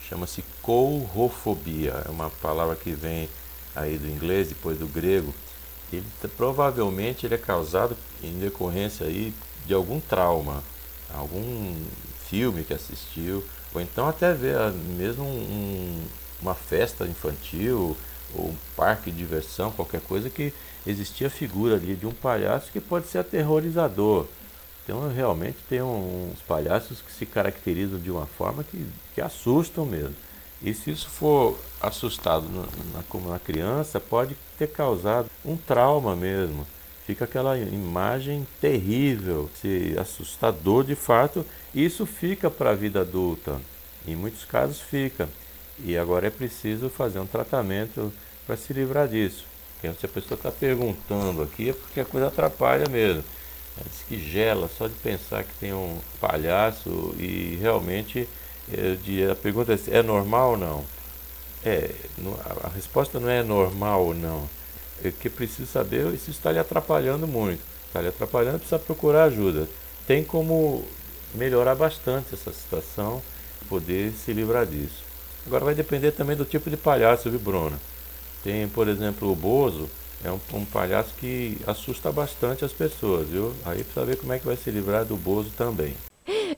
chama-se 0.07 0.45
courofobia, 0.61 2.03
é 2.07 2.11
uma 2.11 2.29
palavra 2.29 2.77
que 2.77 2.93
vem 2.93 3.29
aí 3.75 3.97
do 3.97 4.09
inglês, 4.09 4.49
depois 4.49 4.79
do 4.79 4.87
grego. 4.87 5.35
Ele 5.93 6.07
provavelmente 6.37 7.27
ele 7.27 7.35
é 7.35 7.39
causado 7.39 7.97
em 8.23 8.39
decorrência 8.39 9.07
aí 9.07 9.35
de 9.67 9.75
algum 9.75 10.01
trauma, 10.01 10.63
algum 11.13 11.75
filme 12.29 12.63
que 12.63 12.73
assistiu, 12.73 13.45
ou 13.75 13.81
então 13.81 14.09
até 14.09 14.33
ver 14.33 14.73
mesmo 14.73 15.25
um, 15.25 16.03
uma 16.41 16.55
festa 16.55 17.05
infantil 17.05 17.97
ou 18.35 18.51
um 18.51 18.57
parque 18.77 19.11
de 19.11 19.19
diversão, 19.19 19.73
qualquer 19.73 20.01
coisa 20.01 20.31
que 20.31 20.53
existia 20.87 21.27
a 21.27 21.31
figura 21.31 21.75
ali 21.75 21.95
de 21.95 22.07
um 22.07 22.13
palhaço 22.13 22.71
que 22.71 22.81
pode 22.81 23.09
ser 23.09 23.19
aterrorizador. 23.19 24.27
Então 24.85 25.09
realmente 25.09 25.59
tem 25.69 25.83
uns 25.83 26.41
palhaços 26.47 27.01
que 27.03 27.13
se 27.13 27.27
caracterizam 27.27 27.99
de 27.99 28.11
uma 28.11 28.27
forma 28.27 28.65
que, 28.65 28.87
que 29.15 29.21
assustam 29.21 29.85
mesmo. 29.85 30.17
E 30.63 30.75
se 30.75 30.91
isso 30.91 31.09
for 31.09 31.57
assustado 31.81 32.49
na, 32.49 32.63
na, 32.99 33.03
como 33.09 33.31
na 33.31 33.39
criança, 33.39 33.99
pode 33.99 34.37
ter 34.59 34.69
causado 34.69 35.31
um 35.45 35.57
trauma 35.57 36.15
mesmo. 36.15 36.67
Fica 37.07 37.25
aquela 37.25 37.59
imagem 37.59 38.47
terrível, 38.61 39.51
se 39.61 39.97
assustador 39.99 40.85
de 40.85 40.95
fato, 40.95 41.45
isso 41.75 42.07
fica 42.07 42.51
para 42.51 42.71
a 42.71 42.75
vida 42.75 43.01
adulta. 43.01 43.61
Em 44.07 44.15
muitos 44.15 44.45
casos 44.45 44.81
fica. 44.81 45.29
E 45.83 45.97
agora 45.97 46.27
é 46.27 46.31
preciso 46.31 46.89
fazer 46.89 47.19
um 47.19 47.27
tratamento 47.27 48.13
para 48.47 48.57
se 48.57 48.73
livrar 48.73 49.09
disso. 49.09 49.45
Porque 49.75 49.99
se 49.99 50.07
a 50.07 50.09
pessoa 50.09 50.37
está 50.37 50.53
perguntando 50.53 51.43
aqui 51.43 51.71
é 51.71 51.73
porque 51.73 52.01
a 52.01 52.05
coisa 52.05 52.29
atrapalha 52.29 52.89
mesmo. 52.89 53.25
Ela 53.77 53.87
diz 53.89 54.03
que 54.07 54.19
gela 54.19 54.69
só 54.77 54.87
de 54.87 54.95
pensar 54.95 55.43
que 55.43 55.55
tem 55.55 55.73
um 55.73 55.99
palhaço 56.21 57.15
e 57.19 57.57
realmente 57.61 58.29
é, 58.73 59.31
a 59.31 59.35
pergunta 59.35 59.73
é, 59.73 59.99
é 59.99 60.03
normal 60.03 60.53
ou 60.53 60.57
não? 60.57 61.00
É, 61.65 61.91
a 62.65 62.69
resposta 62.69 63.21
não 63.21 63.29
é 63.29 63.43
normal 63.43 64.07
ou 64.07 64.15
não. 64.15 64.49
É 65.03 65.11
que 65.11 65.29
preciso 65.31 65.71
saber 65.71 66.17
se 66.19 66.31
está 66.31 66.53
lhe 66.53 66.59
atrapalhando 66.59 67.27
muito. 67.27 67.63
Está 67.87 68.01
lhe 68.01 68.09
atrapalhando, 68.09 68.59
precisa 68.59 68.79
procurar 68.79 69.25
ajuda. 69.25 69.69
Tem 70.07 70.23
como 70.23 70.85
melhorar 71.35 71.75
bastante 71.75 72.35
essa 72.35 72.53
situação, 72.53 73.23
poder 73.69 74.13
se 74.13 74.33
livrar 74.33 74.67
disso. 74.67 75.05
Agora 75.47 75.65
vai 75.65 75.75
depender 75.75 76.13
também 76.13 76.37
do 76.37 76.45
tipo 76.45 76.69
de 76.69 76.77
palhaço, 76.77 77.31
viu, 77.31 77.41
Bruna? 77.41 77.79
Tem, 78.43 78.69
por 78.69 78.89
exemplo, 78.89 79.31
o 79.31 79.37
Bozo, 79.37 79.89
é 80.23 80.31
um, 80.31 80.41
um, 80.55 80.65
palhaço 80.65 81.15
que 81.19 81.59
assusta 81.67 82.13
bastante 82.13 82.65
as 82.65 82.73
pessoas, 82.73 83.29
viu? 83.29 83.55
Aí 83.65 83.83
precisa 83.83 84.05
ver 84.05 84.17
como 84.17 84.33
é 84.33 84.39
que 84.39 84.47
vai 84.47 84.57
se 84.57 84.71
livrar 84.71 85.05
do 85.05 85.17
Bozo 85.17 85.51
também. 85.57 85.95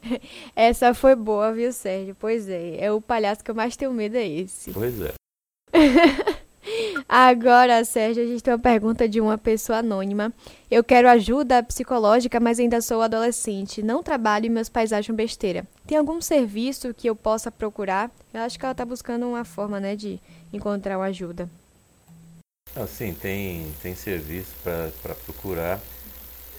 Essa 0.56 0.94
foi 0.94 1.14
boa, 1.14 1.52
viu, 1.52 1.72
Sérgio? 1.72 2.16
Pois 2.18 2.48
é, 2.48 2.84
é 2.84 2.92
o 2.92 3.00
palhaço 3.00 3.42
que 3.44 3.50
eu 3.50 3.54
mais 3.54 3.76
tenho 3.76 3.92
medo 3.92 4.16
é 4.16 4.26
esse. 4.26 4.72
Pois 4.72 5.00
é. 5.00 5.12
Agora, 7.08 7.84
Sérgio, 7.84 8.22
a 8.22 8.26
gente 8.26 8.42
tem 8.42 8.52
uma 8.54 8.58
pergunta 8.58 9.08
de 9.08 9.20
uma 9.20 9.36
pessoa 9.36 9.78
anônima. 9.78 10.32
Eu 10.70 10.82
quero 10.84 11.08
ajuda 11.08 11.62
psicológica, 11.62 12.38
mas 12.38 12.58
ainda 12.58 12.80
sou 12.80 13.02
adolescente. 13.02 13.82
Não 13.82 14.02
trabalho 14.02 14.46
e 14.46 14.48
meus 14.48 14.68
pais 14.68 14.92
acham 14.92 15.14
besteira. 15.14 15.66
Tem 15.86 15.98
algum 15.98 16.20
serviço 16.20 16.94
que 16.94 17.08
eu 17.08 17.16
possa 17.16 17.50
procurar? 17.50 18.10
Eu 18.32 18.40
acho 18.42 18.58
que 18.58 18.64
ela 18.64 18.72
está 18.72 18.84
buscando 18.84 19.26
uma 19.26 19.44
forma, 19.44 19.80
né, 19.80 19.96
de 19.96 20.20
encontrar 20.52 20.96
uma 20.98 21.06
ajuda. 21.06 21.50
Ah, 22.74 22.86
sim, 22.86 23.12
tem, 23.12 23.70
tem 23.82 23.94
serviço 23.94 24.54
para 24.62 25.14
procurar. 25.26 25.80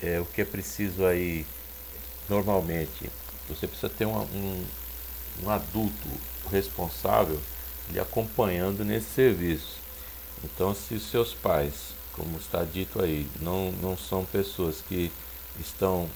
é, 0.02 0.20
o 0.20 0.26
que 0.26 0.42
é 0.42 0.46
preciso 0.46 1.06
aí, 1.06 1.46
normalmente, 2.30 3.10
você 3.48 3.68
precisa 3.68 3.90
ter 3.90 4.06
um, 4.06 4.18
um, 4.18 4.66
um 5.44 5.50
adulto 5.50 6.10
responsável 6.52 7.40
lhe 7.92 8.00
acompanhando 8.00 8.84
nesse 8.84 9.08
serviço. 9.14 9.78
Então, 10.44 10.74
se 10.74 11.00
seus 11.00 11.34
pais, 11.34 11.94
como 12.14 12.38
está 12.38 12.64
dito 12.64 13.02
aí, 13.02 13.28
não, 13.40 13.72
não 13.74 13.98
são 13.98 14.26
pessoas 14.26 14.82
que 14.88 15.12
estão 15.60 16.10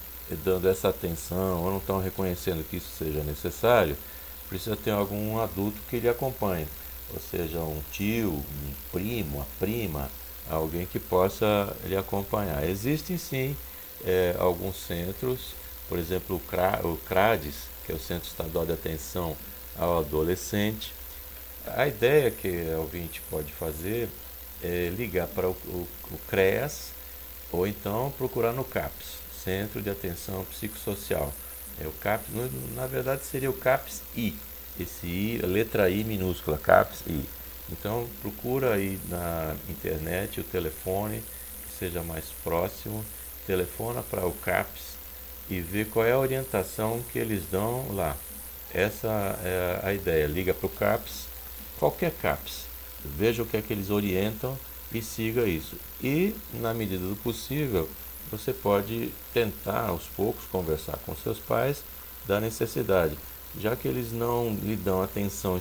dando 0.44 0.68
essa 0.68 0.88
atenção 0.88 1.62
ou 1.62 1.70
não 1.70 1.78
estão 1.78 2.00
reconhecendo 2.00 2.66
que 2.68 2.76
isso 2.76 2.90
seja 2.98 3.22
necessário, 3.22 3.96
precisa 4.48 4.76
ter 4.76 4.90
algum 4.90 5.40
adulto 5.40 5.78
que 5.88 5.98
lhe 5.98 6.08
acompanhe, 6.08 6.66
ou 7.12 7.20
seja, 7.20 7.60
um 7.60 7.82
tio, 7.92 8.32
um 8.32 8.72
primo, 8.92 9.36
uma 9.36 9.46
prima, 9.58 10.10
alguém 10.48 10.86
que 10.86 10.98
possa 10.98 11.74
lhe 11.84 11.96
acompanhar. 11.96 12.66
Existem 12.68 13.16
sim 13.18 13.56
é, 14.04 14.36
alguns 14.38 14.76
centros, 14.76 15.54
por 15.88 15.98
exemplo 15.98 16.36
o, 16.36 16.40
CRA, 16.40 16.80
o 16.84 16.96
CRADES, 16.96 17.54
que 17.84 17.92
é 17.92 17.94
o 17.94 17.98
Centro 17.98 18.28
Estadual 18.28 18.66
de 18.66 18.72
Atenção 18.72 19.36
ao 19.76 20.00
Adolescente. 20.00 20.92
A 21.66 21.86
ideia 21.86 22.30
que 22.30 22.48
o 22.48 22.80
ouvinte 22.80 23.22
pode 23.30 23.52
fazer 23.52 24.08
é 24.62 24.90
ligar 24.94 25.26
para 25.28 25.48
o, 25.48 25.52
o, 25.52 25.88
o 26.10 26.18
CREAS 26.28 26.90
ou 27.50 27.66
então 27.66 28.12
procurar 28.18 28.52
no 28.52 28.64
CAPS, 28.64 29.18
Centro 29.42 29.80
de 29.80 29.88
Atenção 29.88 30.44
Psicossocial. 30.44 31.32
É 31.80 31.86
o 31.86 31.92
CAPS, 31.92 32.26
na 32.74 32.86
verdade 32.86 33.24
seria 33.24 33.48
o 33.48 33.56
CAPS 33.56 34.02
I, 34.16 34.34
esse 34.78 35.06
I, 35.06 35.38
letra 35.38 35.88
I 35.88 36.04
minúscula, 36.04 36.58
CAPS 36.58 37.02
I. 37.06 37.24
Então 37.70 38.08
procura 38.20 38.74
aí 38.74 38.98
na 39.08 39.54
internet 39.68 40.40
o 40.40 40.44
telefone 40.44 41.22
que 41.66 41.78
seja 41.78 42.02
mais 42.02 42.26
próximo, 42.42 43.04
telefona 43.46 44.02
para 44.02 44.26
o 44.26 44.32
CAPS 44.32 44.87
e 45.50 45.60
vê 45.60 45.84
qual 45.84 46.04
é 46.04 46.12
a 46.12 46.18
orientação 46.18 47.02
que 47.12 47.18
eles 47.18 47.44
dão 47.50 47.86
lá. 47.94 48.16
Essa 48.72 49.08
é 49.42 49.80
a 49.82 49.94
ideia. 49.94 50.26
Liga 50.26 50.52
para 50.52 50.66
o 50.66 50.70
CAPS, 50.70 51.26
qualquer 51.78 52.12
CAPS, 52.12 52.66
veja 53.04 53.42
o 53.42 53.46
que 53.46 53.56
é 53.56 53.62
que 53.62 53.72
eles 53.72 53.90
orientam 53.90 54.58
e 54.92 55.00
siga 55.00 55.46
isso. 55.46 55.76
E, 56.02 56.34
na 56.54 56.74
medida 56.74 57.06
do 57.06 57.16
possível, 57.16 57.88
você 58.30 58.52
pode 58.52 59.12
tentar 59.32 59.88
aos 59.88 60.04
poucos 60.04 60.44
conversar 60.50 60.98
com 60.98 61.16
seus 61.16 61.38
pais 61.38 61.82
da 62.26 62.40
necessidade. 62.40 63.16
Já 63.58 63.74
que 63.74 63.88
eles 63.88 64.12
não 64.12 64.50
lhe 64.62 64.76
dão 64.76 65.02
atenção 65.02 65.58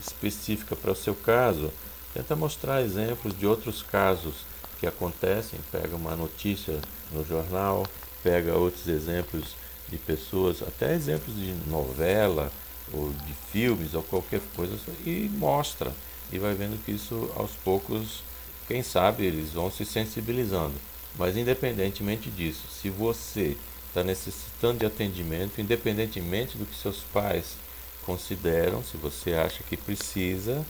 específica 0.00 0.76
para 0.76 0.92
o 0.92 0.96
seu 0.96 1.14
caso, 1.14 1.72
tenta 2.14 2.36
mostrar 2.36 2.82
exemplos 2.82 3.36
de 3.36 3.46
outros 3.46 3.82
casos 3.82 4.34
que 4.78 4.86
acontecem, 4.86 5.58
pega 5.72 5.96
uma 5.96 6.14
notícia 6.14 6.78
no 7.10 7.24
jornal, 7.24 7.84
pega 8.22 8.54
outros 8.54 8.86
exemplos 8.88 9.56
de 9.88 9.98
pessoas, 9.98 10.62
até 10.62 10.94
exemplos 10.94 11.36
de 11.36 11.52
novela 11.68 12.50
ou 12.92 13.10
de 13.10 13.34
filmes 13.52 13.94
ou 13.94 14.02
qualquer 14.02 14.40
coisa 14.54 14.76
e 15.04 15.30
mostra 15.32 15.92
e 16.32 16.38
vai 16.38 16.54
vendo 16.54 16.82
que 16.84 16.92
isso 16.92 17.30
aos 17.36 17.52
poucos, 17.52 18.22
quem 18.66 18.82
sabe 18.82 19.24
eles 19.24 19.52
vão 19.52 19.70
se 19.70 19.84
sensibilizando. 19.84 20.74
Mas 21.18 21.36
independentemente 21.36 22.30
disso, 22.30 22.66
se 22.70 22.90
você 22.90 23.56
está 23.88 24.02
necessitando 24.02 24.80
de 24.80 24.86
atendimento, 24.86 25.60
independentemente 25.60 26.58
do 26.58 26.66
que 26.66 26.76
seus 26.76 26.98
pais 27.12 27.56
consideram, 28.04 28.82
se 28.84 28.96
você 28.96 29.32
acha 29.32 29.62
que 29.62 29.76
precisa, 29.76 30.64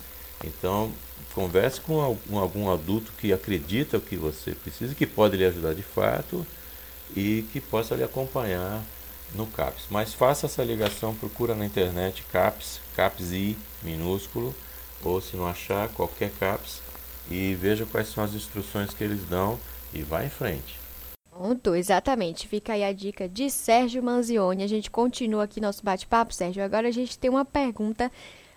então 0.44 0.92
converse 1.34 1.80
com 1.80 2.00
algum, 2.00 2.70
adulto 2.70 3.12
que 3.18 3.32
acredita 3.32 3.98
que 3.98 4.16
você 4.16 4.52
precisa, 4.52 4.94
que 4.94 5.06
pode 5.06 5.36
lhe 5.36 5.44
ajudar 5.44 5.74
de 5.74 5.82
fato 5.82 6.46
e 7.16 7.42
que 7.50 7.60
possa 7.60 7.96
lhe 7.96 8.04
acompanhar 8.04 8.84
no 9.34 9.46
CAPS. 9.46 9.86
Mas 9.90 10.12
faça 10.12 10.46
essa 10.46 10.62
ligação, 10.62 11.14
procura 11.14 11.54
na 11.54 11.64
internet 11.64 12.22
CAPS, 12.30 12.80
I 13.32 13.56
minúsculo, 13.82 14.54
ou 15.02 15.20
se 15.20 15.36
não 15.36 15.46
achar, 15.46 15.88
qualquer 15.88 16.30
CAPS, 16.30 16.80
e 17.30 17.54
veja 17.54 17.86
quais 17.86 18.08
são 18.08 18.22
as 18.22 18.34
instruções 18.34 18.92
que 18.92 19.02
eles 19.02 19.24
dão 19.24 19.58
e 19.92 20.02
vá 20.02 20.24
em 20.24 20.30
frente. 20.30 20.78
Pronto, 21.30 21.74
exatamente. 21.74 22.48
Fica 22.48 22.72
aí 22.72 22.82
a 22.82 22.92
dica 22.92 23.28
de 23.28 23.50
Sérgio 23.50 24.02
Manzioni. 24.02 24.62
A 24.62 24.66
gente 24.66 24.90
continua 24.90 25.44
aqui 25.44 25.60
nosso 25.60 25.84
bate-papo, 25.84 26.32
Sérgio. 26.32 26.64
Agora 26.64 26.88
a 26.88 26.90
gente 26.90 27.18
tem 27.18 27.28
uma 27.28 27.44
pergunta. 27.44 28.10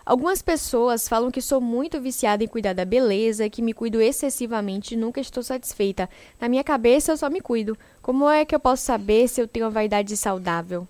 Algumas 0.09 0.41
pessoas 0.41 1.07
falam 1.07 1.29
que 1.29 1.39
sou 1.39 1.61
muito 1.61 2.01
viciada 2.01 2.43
em 2.43 2.47
cuidar 2.47 2.73
da 2.73 2.83
beleza, 2.83 3.47
que 3.47 3.61
me 3.61 3.73
cuido 3.73 4.01
excessivamente 4.01 4.95
e 4.95 4.97
nunca 4.97 5.21
estou 5.21 5.43
satisfeita. 5.43 6.09
Na 6.41 6.49
minha 6.49 6.63
cabeça 6.63 7.11
eu 7.11 7.17
só 7.17 7.29
me 7.29 7.39
cuido. 7.39 7.77
Como 8.01 8.27
é 8.27 8.43
que 8.43 8.55
eu 8.55 8.59
posso 8.59 8.83
saber 8.83 9.27
se 9.27 9.39
eu 9.39 9.47
tenho 9.47 9.67
uma 9.67 9.71
vaidade 9.71 10.17
saudável? 10.17 10.87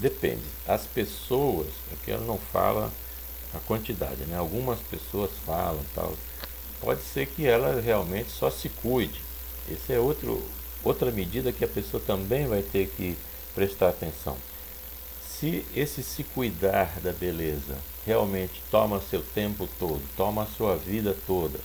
Depende. 0.00 0.42
As 0.66 0.84
pessoas, 0.84 1.68
aqui 1.92 2.10
ela 2.10 2.26
não 2.26 2.38
fala 2.38 2.92
a 3.54 3.60
quantidade, 3.60 4.24
né? 4.24 4.36
Algumas 4.36 4.80
pessoas 4.80 5.30
falam 5.44 5.84
tal. 5.94 6.12
Pode 6.80 7.02
ser 7.02 7.28
que 7.28 7.46
ela 7.46 7.80
realmente 7.80 8.30
só 8.30 8.50
se 8.50 8.68
cuide. 8.68 9.20
Essa 9.70 9.92
é 9.92 10.00
outro, 10.00 10.42
outra 10.82 11.12
medida 11.12 11.52
que 11.52 11.64
a 11.64 11.68
pessoa 11.68 12.02
também 12.04 12.48
vai 12.48 12.62
ter 12.62 12.88
que 12.88 13.16
prestar 13.54 13.90
atenção. 13.90 14.36
Se 15.38 15.64
esse 15.74 16.02
se 16.02 16.24
cuidar 16.24 16.98
da 17.00 17.12
beleza 17.12 17.76
realmente 18.06 18.62
toma 18.70 19.00
seu 19.00 19.22
tempo 19.22 19.68
todo, 19.78 20.02
toma 20.16 20.46
sua 20.56 20.76
vida 20.76 21.14
toda, 21.26 21.58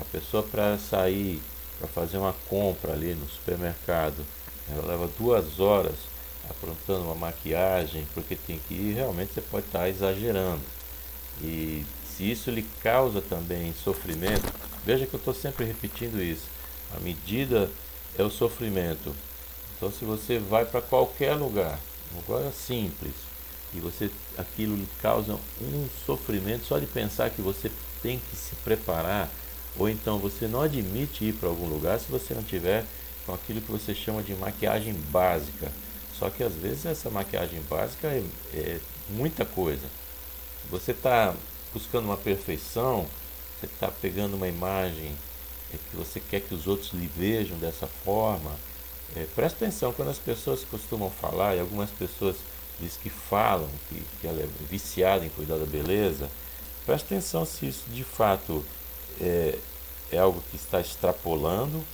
a 0.00 0.04
pessoa 0.06 0.42
para 0.42 0.76
sair 0.78 1.40
para 1.78 1.88
fazer 1.88 2.18
uma 2.18 2.32
compra 2.48 2.92
ali 2.92 3.14
no 3.14 3.28
supermercado. 3.28 4.24
Ela 4.70 4.86
leva 4.86 5.08
duas 5.18 5.60
horas 5.60 5.94
aprontando 6.48 7.04
uma 7.04 7.14
maquiagem, 7.14 8.06
porque 8.14 8.36
tem 8.36 8.58
que 8.58 8.74
ir, 8.74 8.94
realmente 8.94 9.32
você 9.34 9.40
pode 9.40 9.66
estar 9.66 9.88
exagerando. 9.88 10.62
E 11.42 11.84
se 12.06 12.30
isso 12.30 12.50
lhe 12.50 12.62
causa 12.82 13.20
também 13.20 13.74
sofrimento, 13.74 14.52
veja 14.84 15.06
que 15.06 15.14
eu 15.14 15.18
estou 15.18 15.34
sempre 15.34 15.64
repetindo 15.64 16.22
isso. 16.22 16.46
A 16.96 17.00
medida 17.00 17.70
é 18.16 18.22
o 18.22 18.30
sofrimento. 18.30 19.14
Então 19.76 19.90
se 19.90 20.04
você 20.04 20.38
vai 20.38 20.64
para 20.64 20.80
qualquer 20.80 21.34
lugar, 21.34 21.78
um 22.14 22.32
lugar 22.32 22.52
simples, 22.52 23.14
e 23.74 23.80
você 23.80 24.10
aquilo 24.38 24.76
lhe 24.76 24.88
causa 25.02 25.34
um 25.60 25.88
sofrimento 26.06 26.64
só 26.64 26.78
de 26.78 26.86
pensar 26.86 27.30
que 27.30 27.42
você 27.42 27.70
tem 28.02 28.20
que 28.30 28.36
se 28.36 28.54
preparar 28.56 29.30
ou 29.76 29.88
então 29.88 30.18
você 30.18 30.46
não 30.46 30.60
admite 30.60 31.24
ir 31.24 31.34
para 31.34 31.48
algum 31.48 31.66
lugar 31.66 31.98
se 31.98 32.10
você 32.10 32.34
não 32.34 32.42
tiver 32.42 32.84
com 33.26 33.34
aquilo 33.34 33.60
que 33.60 33.72
você 33.72 33.94
chama 33.94 34.22
de 34.22 34.34
maquiagem 34.34 34.92
básica. 35.10 35.72
Só 36.18 36.30
que 36.30 36.44
às 36.44 36.54
vezes 36.54 36.86
essa 36.86 37.10
maquiagem 37.10 37.60
básica 37.62 38.06
é, 38.08 38.22
é 38.52 38.80
muita 39.08 39.44
coisa. 39.44 39.86
Você 40.70 40.92
está 40.92 41.34
buscando 41.72 42.04
uma 42.04 42.16
perfeição, 42.16 43.06
você 43.58 43.66
está 43.66 43.88
pegando 43.88 44.36
uma 44.36 44.46
imagem 44.46 45.12
é, 45.72 45.76
que 45.76 45.96
você 45.96 46.20
quer 46.20 46.40
que 46.40 46.54
os 46.54 46.66
outros 46.68 46.92
lhe 46.92 47.10
vejam 47.16 47.58
dessa 47.58 47.86
forma. 47.86 48.52
É, 49.16 49.26
presta 49.34 49.64
atenção 49.64 49.92
quando 49.92 50.10
as 50.10 50.18
pessoas 50.18 50.64
costumam 50.64 51.10
falar, 51.10 51.54
e 51.54 51.60
algumas 51.60 51.90
pessoas 51.90 52.36
dizem 52.80 52.98
que 53.02 53.10
falam 53.10 53.68
que, 53.88 54.02
que 54.20 54.26
ela 54.26 54.40
é 54.40 54.48
viciada 54.68 55.24
em 55.24 55.28
cuidar 55.28 55.56
da 55.56 55.66
beleza. 55.66 56.28
Presta 56.84 57.14
atenção 57.14 57.44
se 57.44 57.66
isso 57.66 57.84
de 57.90 58.02
fato 58.02 58.64
é, 59.20 59.58
é 60.10 60.18
algo 60.18 60.42
que 60.50 60.56
está 60.56 60.80
extrapolando 60.80 61.84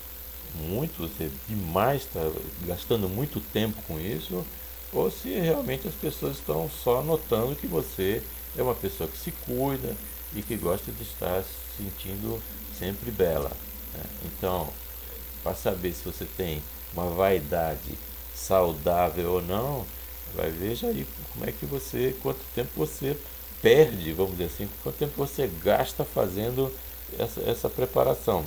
muito, 0.54 1.08
você 1.08 1.30
demais 1.48 2.02
está 2.02 2.20
gastando 2.66 3.08
muito 3.08 3.40
tempo 3.40 3.80
com 3.82 4.00
isso, 4.00 4.44
ou 4.92 5.10
se 5.10 5.28
realmente 5.28 5.86
as 5.86 5.94
pessoas 5.94 6.38
estão 6.38 6.68
só 6.68 7.02
notando 7.02 7.54
que 7.54 7.66
você 7.66 8.22
é 8.56 8.62
uma 8.62 8.74
pessoa 8.74 9.08
que 9.08 9.18
se 9.18 9.30
cuida 9.30 9.94
e 10.34 10.42
que 10.42 10.56
gosta 10.56 10.90
de 10.90 11.02
estar 11.02 11.42
se 11.42 11.82
sentindo 11.82 12.42
sempre 12.76 13.10
bela. 13.10 13.50
Né? 13.94 14.02
Então, 14.24 14.68
para 15.42 15.54
saber 15.54 15.92
se 15.92 16.04
você 16.04 16.24
tem 16.24 16.60
uma 16.92 17.06
vaidade 17.11 17.99
saudável 18.35 19.32
ou 19.32 19.42
não, 19.42 19.87
vai 20.35 20.50
ver 20.50 20.75
já 20.75 20.88
aí 20.88 21.06
como 21.32 21.49
é 21.49 21.52
que 21.52 21.66
você, 21.66 22.14
quanto 22.23 22.40
tempo 22.54 22.70
você 22.76 23.16
perde, 23.61 24.12
vamos 24.12 24.32
dizer 24.32 24.44
assim, 24.44 24.68
quanto 24.82 24.97
tempo 24.97 25.12
você 25.16 25.50
gasta 25.62 26.04
fazendo 26.04 26.73
essa, 27.18 27.40
essa 27.42 27.68
preparação. 27.68 28.44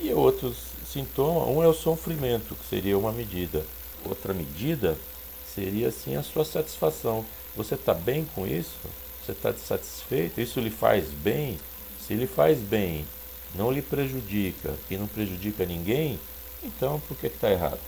E 0.00 0.12
outros 0.12 0.56
sintomas, 0.90 1.48
um 1.48 1.62
é 1.62 1.68
o 1.68 1.72
sofrimento, 1.72 2.54
que 2.54 2.68
seria 2.68 2.98
uma 2.98 3.12
medida. 3.12 3.64
Outra 4.04 4.34
medida 4.34 4.98
seria 5.54 5.88
assim 5.88 6.16
a 6.16 6.22
sua 6.22 6.44
satisfação. 6.44 7.24
Você 7.56 7.74
está 7.74 7.94
bem 7.94 8.26
com 8.34 8.46
isso? 8.46 8.76
Você 9.24 9.32
está 9.32 9.52
satisfeito? 9.54 10.40
Isso 10.40 10.60
lhe 10.60 10.70
faz 10.70 11.08
bem? 11.08 11.58
Se 12.06 12.14
lhe 12.14 12.26
faz 12.26 12.58
bem, 12.58 13.06
não 13.54 13.70
lhe 13.70 13.80
prejudica 13.80 14.74
e 14.90 14.96
não 14.96 15.06
prejudica 15.06 15.64
ninguém, 15.64 16.18
então 16.64 17.00
por 17.06 17.16
que 17.16 17.26
está 17.26 17.50
errado? 17.50 17.78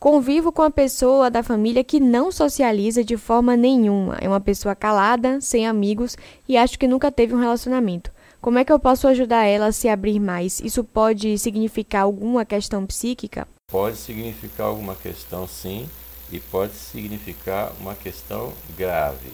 Convivo 0.00 0.50
com 0.50 0.62
a 0.62 0.70
pessoa 0.70 1.30
da 1.30 1.42
família 1.42 1.84
que 1.84 2.00
não 2.00 2.32
socializa 2.32 3.04
de 3.04 3.18
forma 3.18 3.56
nenhuma. 3.56 4.16
É 4.20 4.26
uma 4.26 4.40
pessoa 4.40 4.74
calada, 4.74 5.40
sem 5.40 5.66
amigos 5.66 6.16
e 6.48 6.56
acho 6.56 6.78
que 6.78 6.88
nunca 6.88 7.12
teve 7.12 7.34
um 7.34 7.40
relacionamento. 7.40 8.10
Como 8.40 8.58
é 8.58 8.64
que 8.64 8.72
eu 8.72 8.80
posso 8.80 9.06
ajudar 9.06 9.44
ela 9.44 9.66
a 9.66 9.72
se 9.72 9.88
abrir 9.88 10.18
mais? 10.18 10.60
Isso 10.60 10.82
pode 10.82 11.36
significar 11.38 12.02
alguma 12.02 12.46
questão 12.46 12.86
psíquica? 12.86 13.46
pode 13.70 13.96
significar 13.96 14.66
alguma 14.66 14.96
questão 14.96 15.46
sim, 15.46 15.88
e 16.32 16.38
pode 16.38 16.74
significar 16.74 17.72
uma 17.80 17.94
questão 17.94 18.52
grave. 18.76 19.32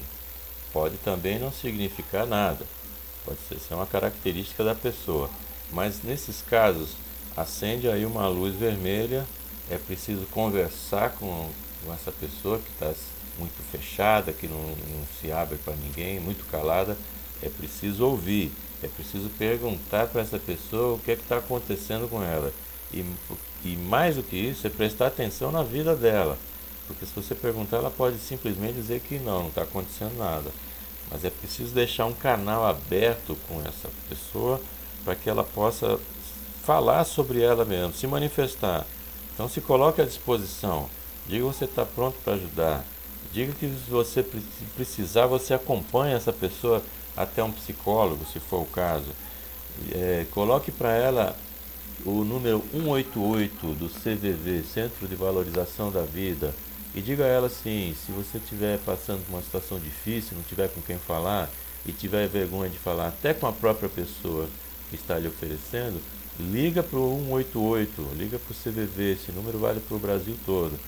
Pode 0.73 0.97
também 0.99 1.39
não 1.39 1.51
significar 1.51 2.27
nada. 2.27 2.65
Pode 3.25 3.39
ser 3.41 3.75
uma 3.75 3.87
característica 3.87 4.63
da 4.63 4.75
pessoa. 4.75 5.29
Mas 5.73 6.03
nesses 6.03 6.43
casos, 6.43 6.91
acende 7.37 7.89
aí 7.89 8.07
uma 8.07 8.27
luz 8.29 8.55
vermelha. 8.55 9.27
É 9.71 9.77
preciso 9.77 10.27
conversar 10.27 11.11
com, 11.11 11.51
com 11.85 11.93
essa 11.93 12.11
pessoa 12.13 12.59
que 12.59 12.71
está 12.71 12.95
muito 13.39 13.61
fechada, 13.71 14.33
que 14.33 14.49
não, 14.49 14.61
não 14.61 15.07
se 15.21 15.31
abre 15.31 15.59
para 15.59 15.75
ninguém, 15.75 16.19
muito 16.19 16.45
calada. 16.51 16.97
É 17.43 17.49
preciso 17.49 18.05
ouvir. 18.07 18.53
É 18.83 18.89
preciso 18.89 19.29
perguntar 19.31 20.07
para 20.07 20.23
essa 20.23 20.39
pessoa 20.39 20.97
o 20.97 20.99
que 20.99 21.11
é 21.11 21.15
está 21.15 21.39
acontecendo 21.39 22.09
com 22.09 22.23
ela. 22.23 22.53
E, 22.93 23.05
e 23.65 23.77
mais 23.77 24.17
do 24.17 24.23
que 24.23 24.37
isso, 24.37 24.67
é 24.67 24.71
prestar 24.71 25.09
atenção 25.09 25.51
na 25.51 25.63
vida 25.63 25.95
dela. 25.95 26.39
Porque 26.87 27.05
se 27.05 27.13
você 27.15 27.35
perguntar, 27.35 27.79
ela 27.79 27.91
pode 27.91 28.19
simplesmente 28.19 28.75
dizer 28.75 29.01
que 29.01 29.19
não, 29.19 29.41
não 29.41 29.49
está 29.49 29.63
acontecendo 29.63 30.17
nada. 30.17 30.51
Mas 31.11 31.25
é 31.25 31.31
preciso 31.31 31.75
deixar 31.75 32.07
um 32.07 32.13
canal 32.13 32.67
aberto 32.67 33.37
com 33.49 33.61
essa 33.61 33.89
pessoa 34.09 34.61
para 35.05 35.15
que 35.15 35.29
ela 35.29 35.45
possa 35.45 35.99
falar 36.67 37.05
sobre 37.05 37.41
ela 37.41 37.65
mesmo, 37.65 37.95
se 37.95 38.09
manifestar. 38.09 38.85
Então 39.33 39.49
se 39.49 39.61
coloque 39.61 40.03
à 40.03 40.05
disposição. 40.05 40.91
Diga 41.29 41.47
que 41.47 41.55
você 41.55 41.65
está 41.65 41.85
pronto 41.85 42.19
para 42.25 42.35
ajudar. 42.35 42.85
Diga 43.33 43.53
que 43.53 43.69
se 43.69 43.91
você 43.91 44.27
precisar, 44.75 45.27
você 45.27 45.55
acompanha 45.55 46.17
essa 46.17 46.33
pessoa 46.33 46.83
até 47.17 47.43
um 47.43 47.53
psicólogo, 47.53 48.25
se 48.33 48.41
for 48.41 48.63
o 48.63 48.67
caso. 48.67 49.11
É, 49.93 50.27
coloque 50.33 50.73
para 50.73 50.93
ela 50.93 51.37
o 52.05 52.25
número 52.25 52.63
188 52.73 53.67
do 53.75 53.89
CVV, 53.89 54.65
Centro 54.65 55.07
de 55.07 55.15
Valorização 55.15 55.93
da 55.93 56.03
Vida 56.03 56.53
e 56.97 57.01
diga 57.01 57.25
a 57.25 57.29
ela 57.29 57.47
assim: 57.47 57.95
se 57.95 58.11
você 58.11 58.39
estiver 58.39 58.79
passando 58.79 59.25
por 59.27 59.35
uma 59.35 59.43
situação 59.43 59.79
difícil, 59.79 60.37
não 60.37 60.43
tiver 60.43 60.69
com 60.71 60.81
quem 60.81 60.99
falar 60.99 61.49
e 61.85 61.93
tiver 61.93 62.27
vergonha 62.27 62.71
de 62.71 62.79
falar 62.79 63.09
até 63.09 63.33
com 63.35 63.47
a 63.47 63.53
própria 63.53 63.89
pessoa 63.89 64.49
que 64.89 64.97
está 64.97 65.19
lhe 65.19 65.29
oferecendo, 65.29 66.01
liga 66.39 66.83
para 66.83 66.99
o 66.99 67.19
188, 67.29 68.09
liga 68.15 68.39
para 68.39 68.53
o 68.53 68.55
CVV, 68.55 69.13
esse 69.13 69.33
número 69.33 69.59
vale 69.59 69.81
para 69.81 69.97
o 69.97 70.01
Brasil 70.01 70.37
todo. 70.45 70.79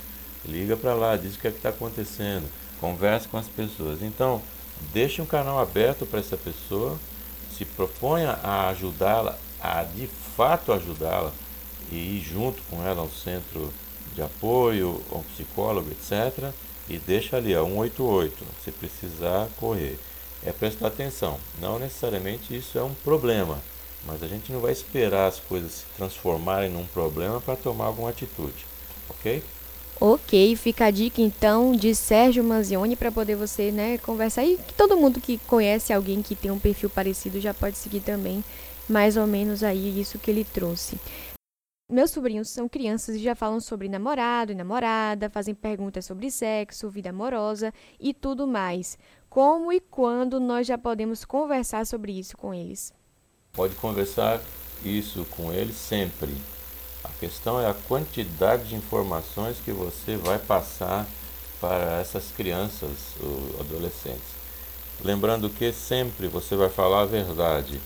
Liga 0.45 0.77
para 0.77 0.95
lá, 0.95 1.17
diz 1.17 1.37
o 1.37 1.39
que 1.39 1.47
é 1.47 1.51
está 1.51 1.71
acontecendo, 1.71 2.49
converse 2.81 3.29
com 3.29 3.39
as 3.39 3.49
pessoas. 3.49 4.03
Então, 4.03 4.43
deixe 4.93 5.21
um 5.21 5.27
canal 5.27 5.59
aberto 5.59 6.07
para 6.07 6.21
essa 6.21 6.37
pessoa, 6.37 6.99
se 7.57 7.65
proponha 7.65 8.39
a 8.43 8.69
ajudá-la, 8.69 9.39
a 9.61 9.83
de 9.83 10.07
fato 10.37 10.73
ajudá-la 10.73 11.33
e 11.91 11.97
ir 11.97 12.21
junto 12.21 12.63
com 12.65 12.85
ela 12.85 13.01
ao 13.01 13.11
centro 13.11 13.73
de 14.15 14.23
apoio, 14.23 15.03
um 15.11 15.23
psicólogo, 15.23 15.91
etc. 15.91 16.53
E 16.89 16.99
deixa 16.99 17.37
ali, 17.37 17.55
ó, 17.55 17.65
188, 17.65 18.45
se 18.65 18.71
precisar 18.71 19.49
correr. 19.59 19.99
É 20.43 20.53
prestar 20.53 20.89
atenção. 20.89 21.39
Não 21.61 21.79
necessariamente 21.79 22.57
isso 22.57 22.79
é 22.79 22.83
um 22.83 22.95
problema, 22.95 23.61
mas 24.09 24.23
a 24.23 24.27
gente 24.27 24.51
não 24.51 24.61
vai 24.61 24.73
esperar 24.73 25.27
as 25.27 25.39
coisas 25.39 25.71
se 25.71 25.85
transformarem 25.99 26.71
num 26.71 26.87
problema 26.87 27.43
para 27.43 27.55
tomar 27.55 27.85
alguma 27.85 28.09
atitude, 28.09 28.67
ok? 29.11 29.45
Ok, 30.01 30.57
fica 30.57 30.87
a 30.87 30.91
dica 30.91 31.21
então 31.21 31.73
de 31.73 31.95
Sérgio 31.95 32.43
Manzioni 32.43 32.97
para 32.97 33.13
poder 33.13 33.37
você 33.37 33.71
né, 33.71 33.99
conversar 33.99 34.45
e 34.45 34.57
que 34.57 34.73
todo 34.73 34.97
mundo 34.97 35.21
que 35.21 35.37
conhece 35.39 35.93
alguém 35.93 36.23
que 36.23 36.35
tem 36.35 36.51
um 36.51 36.59
perfil 36.59 36.89
parecido 36.89 37.39
já 37.39 37.53
pode 37.53 37.77
seguir 37.77 38.01
também 38.01 38.43
mais 38.89 39.19
ou 39.19 39.27
menos 39.27 39.63
aí 39.63 40.01
isso 40.01 40.19
que 40.19 40.31
ele 40.31 40.45
trouxe. 40.45 40.99
Meus 41.91 42.11
sobrinhos 42.11 42.49
são 42.49 42.69
crianças 42.69 43.17
e 43.17 43.19
já 43.19 43.35
falam 43.35 43.61
sobre 43.61 43.89
namorado 43.89 44.53
e 44.53 44.55
namorada, 44.55 45.29
fazem 45.29 45.55
perguntas 45.55 46.07
sobre 46.07 46.31
sexo, 46.31 46.89
vida 46.89 47.11
amorosa 47.11 47.75
e 47.99 48.15
tudo 48.15 48.47
mais. 48.47 48.97
Como 49.29 49.73
e 49.73 49.81
quando 49.81 50.39
nós 50.39 50.67
já 50.67 50.79
podemos 50.79 51.25
conversar 51.25 51.85
sobre 51.87 52.13
isso 52.13 52.37
com 52.37 52.55
eles? 52.55 52.98
Pode 53.59 53.75
conversar 53.75 54.41
isso 54.85 55.27
com 55.33 55.53
eles 55.53 55.75
sempre. 55.75 56.33
A 57.03 57.09
questão 57.19 57.61
é 57.61 57.69
a 57.69 57.75
quantidade 57.75 58.69
de 58.69 58.77
informações 58.77 59.57
que 59.65 59.73
você 59.73 60.17
vai 60.17 60.39
passar 60.39 61.05
para 61.61 61.99
essas 62.01 62.31
crianças 62.37 62.91
ou 63.21 63.59
adolescentes. 63.59 64.39
Lembrando 65.03 65.51
que 65.51 65.73
sempre 65.73 66.29
você 66.29 66.55
vai 66.55 66.69
falar 66.69 67.01
a 67.01 67.07
verdade. 67.07 67.81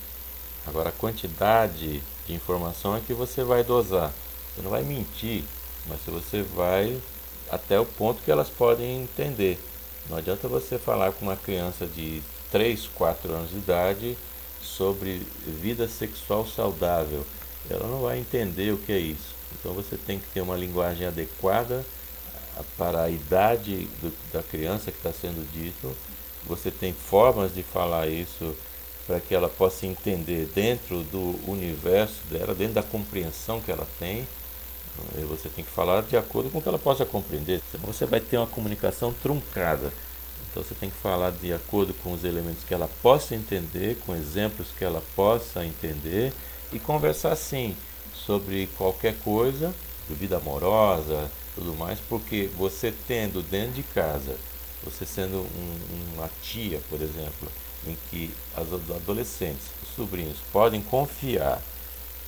Agora, 0.67 0.91
a 0.91 0.93
quantidade 0.93 2.03
de 2.27 2.35
informação 2.35 2.95
é 2.95 3.01
que 3.01 3.15
você 3.15 3.43
vai 3.43 3.65
dosar. 3.65 4.13
Você 4.55 4.61
não 4.61 4.71
vai 4.71 4.83
mentir, 4.83 5.43
mas 5.87 6.01
você 6.07 6.43
vai 6.43 7.01
até 7.51 7.81
o 7.81 7.87
ponto 7.87 8.23
que 8.23 8.31
elas 8.31 8.51
podem 8.51 9.05
entender. 9.05 9.59
Não 10.11 10.19
adianta 10.19 10.47
você 10.49 10.79
falar 10.79 11.13
com 11.13 11.25
uma 11.25 11.37
criança 11.37 11.87
de 11.87 12.23
3, 12.51 12.89
4 12.89 13.33
anos 13.33 13.49
de 13.49 13.57
idade 13.57 14.19
sobre 14.63 15.23
vida 15.47 15.89
sexual 15.89 16.47
saudável. 16.47 17.25
Ela 17.69 17.87
não 17.87 18.03
vai 18.03 18.19
entender 18.19 18.73
o 18.73 18.79
que 18.79 18.93
é 18.93 18.99
isso. 18.99 19.35
Então 19.59 19.73
você 19.73 19.97
tem 19.97 20.19
que 20.19 20.27
ter 20.29 20.41
uma 20.41 20.57
linguagem 20.57 21.07
adequada 21.07 21.85
para 22.77 23.05
a 23.05 23.11
idade 23.11 23.89
do, 24.01 24.13
da 24.33 24.43
criança 24.43 24.91
que 24.91 24.99
está 24.99 25.13
sendo 25.13 25.47
dito. 25.53 25.95
Você 26.45 26.71
tem 26.71 26.93
formas 26.93 27.55
de 27.55 27.63
falar 27.63 28.09
isso 28.09 28.57
para 29.07 29.21
que 29.21 29.35
ela 29.35 29.49
possa 29.49 29.87
entender 29.87 30.49
dentro 30.55 31.03
do 31.05 31.39
universo 31.51 32.21
dela, 32.31 32.55
dentro 32.55 32.75
da 32.75 32.83
compreensão 32.83 33.61
que 33.61 33.71
ela 33.71 33.87
tem. 33.99 34.27
E 35.19 35.23
você 35.23 35.49
tem 35.49 35.65
que 35.65 35.71
falar 35.71 36.03
de 36.03 36.17
acordo 36.17 36.51
com 36.51 36.59
o 36.59 36.63
que 36.63 36.69
ela 36.69 36.79
possa 36.79 37.05
compreender, 37.05 37.63
senão 37.71 37.87
você 37.87 38.05
vai 38.05 38.21
ter 38.21 38.37
uma 38.37 38.47
comunicação 38.47 39.13
truncada. 39.23 39.93
Então 40.53 40.63
você 40.63 40.75
tem 40.75 40.91
que 40.91 40.97
falar 40.97 41.33
de 41.33 41.51
acordo 41.51 41.95
com 41.95 42.13
os 42.13 42.25
elementos 42.25 42.63
que 42.63 42.75
ela 42.75 42.89
possa 43.03 43.35
entender, 43.35 43.97
com 44.05 44.15
exemplos 44.15 44.69
que 44.77 44.85
ela 44.85 45.03
possa 45.17 45.65
entender 45.65 46.31
e 46.71 46.79
conversar 46.79 47.35
sim 47.37 47.75
sobre 48.15 48.69
qualquer 48.77 49.19
coisa, 49.21 49.75
vida 50.11 50.37
amorosa, 50.37 51.31
tudo 51.55 51.75
mais, 51.75 51.99
porque 52.01 52.51
você 52.59 52.93
tendo 53.09 53.43
dentro 53.43 53.73
de 53.73 53.83
casa, 53.83 54.37
você 54.85 55.07
sendo 55.07 55.39
um, 55.39 56.15
uma 56.15 56.29
tia, 56.43 56.81
por 56.91 57.01
exemplo, 57.01 57.51
em 57.87 57.97
que 58.11 58.31
as 58.55 58.71
adolescentes, 58.73 59.69
os 59.83 59.95
sobrinhos 59.97 60.37
podem 60.53 60.83
confiar, 60.83 61.63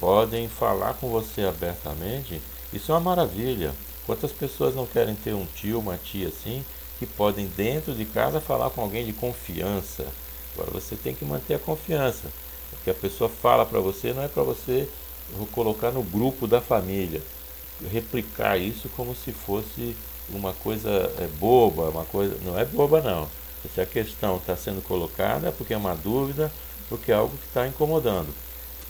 podem 0.00 0.48
falar 0.48 0.94
com 0.94 1.10
você 1.10 1.42
abertamente, 1.42 2.40
isso 2.72 2.90
é 2.90 2.94
uma 2.94 3.00
maravilha. 3.00 3.74
Quantas 4.06 4.32
pessoas 4.32 4.74
não 4.74 4.86
querem 4.86 5.14
ter 5.14 5.34
um 5.34 5.46
tio, 5.46 5.78
uma 5.78 5.96
tia 5.96 6.28
assim, 6.28 6.64
que 6.98 7.06
podem 7.06 7.46
dentro 7.46 7.94
de 7.94 8.04
casa 8.04 8.40
falar 8.40 8.70
com 8.70 8.80
alguém 8.80 9.04
de 9.04 9.12
confiança? 9.12 10.06
Agora 10.54 10.70
você 10.70 10.96
tem 10.96 11.14
que 11.14 11.24
manter 11.24 11.54
a 11.54 11.58
confiança. 11.58 12.28
O 12.72 12.76
que 12.84 12.90
a 12.90 12.94
pessoa 12.94 13.28
fala 13.28 13.66
para 13.66 13.80
você 13.80 14.12
não 14.12 14.22
é 14.22 14.28
para 14.28 14.42
você 14.42 14.88
colocar 15.52 15.90
no 15.90 16.02
grupo 16.02 16.46
da 16.46 16.60
família, 16.60 17.22
replicar 17.90 18.56
isso 18.56 18.88
como 18.90 19.14
se 19.14 19.32
fosse 19.32 19.96
uma 20.28 20.52
coisa 20.52 20.90
é, 21.18 21.26
boba, 21.38 21.90
uma 21.90 22.04
coisa. 22.04 22.36
Não 22.42 22.58
é 22.58 22.64
boba 22.64 23.00
não. 23.00 23.28
Se 23.74 23.80
a 23.80 23.86
questão 23.86 24.36
está 24.36 24.56
sendo 24.56 24.82
colocada 24.82 25.48
é 25.48 25.50
porque 25.50 25.74
é 25.74 25.76
uma 25.76 25.94
dúvida, 25.94 26.52
porque 26.88 27.10
é 27.10 27.14
algo 27.14 27.36
que 27.36 27.46
está 27.46 27.66
incomodando. 27.66 28.28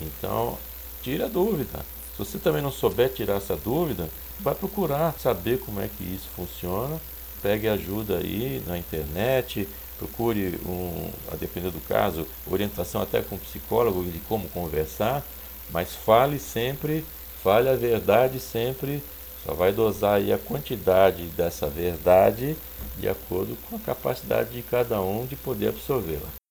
Então, 0.00 0.58
tira 1.02 1.26
a 1.26 1.28
dúvida. 1.28 1.84
Se 2.12 2.18
você 2.18 2.38
também 2.38 2.62
não 2.62 2.70
souber 2.70 3.12
tirar 3.12 3.36
essa 3.36 3.56
dúvida, 3.56 4.08
vai 4.40 4.54
procurar 4.54 5.14
saber 5.18 5.58
como 5.60 5.80
é 5.80 5.88
que 5.88 6.02
isso 6.02 6.28
funciona. 6.34 7.00
Pegue 7.44 7.68
ajuda 7.68 8.16
aí 8.16 8.60
na 8.66 8.78
internet, 8.78 9.68
procure, 9.98 10.58
um, 10.66 11.10
a 11.30 11.36
depender 11.36 11.70
do 11.70 11.80
caso, 11.80 12.26
orientação 12.50 13.02
até 13.02 13.20
com 13.20 13.36
psicólogo 13.36 14.02
de 14.02 14.18
como 14.20 14.48
conversar, 14.48 15.22
mas 15.70 15.94
fale 15.94 16.38
sempre, 16.38 17.04
fale 17.42 17.68
a 17.68 17.76
verdade 17.76 18.40
sempre 18.40 19.02
só 19.44 19.52
vai 19.52 19.72
dosar 19.72 20.14
aí 20.14 20.32
a 20.32 20.38
quantidade 20.38 21.26
dessa 21.26 21.68
verdade 21.68 22.56
de 22.98 23.08
acordo 23.08 23.56
com 23.68 23.76
a 23.76 23.78
capacidade 23.78 24.50
de 24.50 24.62
cada 24.62 25.00
um 25.02 25.26
de 25.26 25.36
poder 25.36 25.68
absorvê-la. 25.68 26.43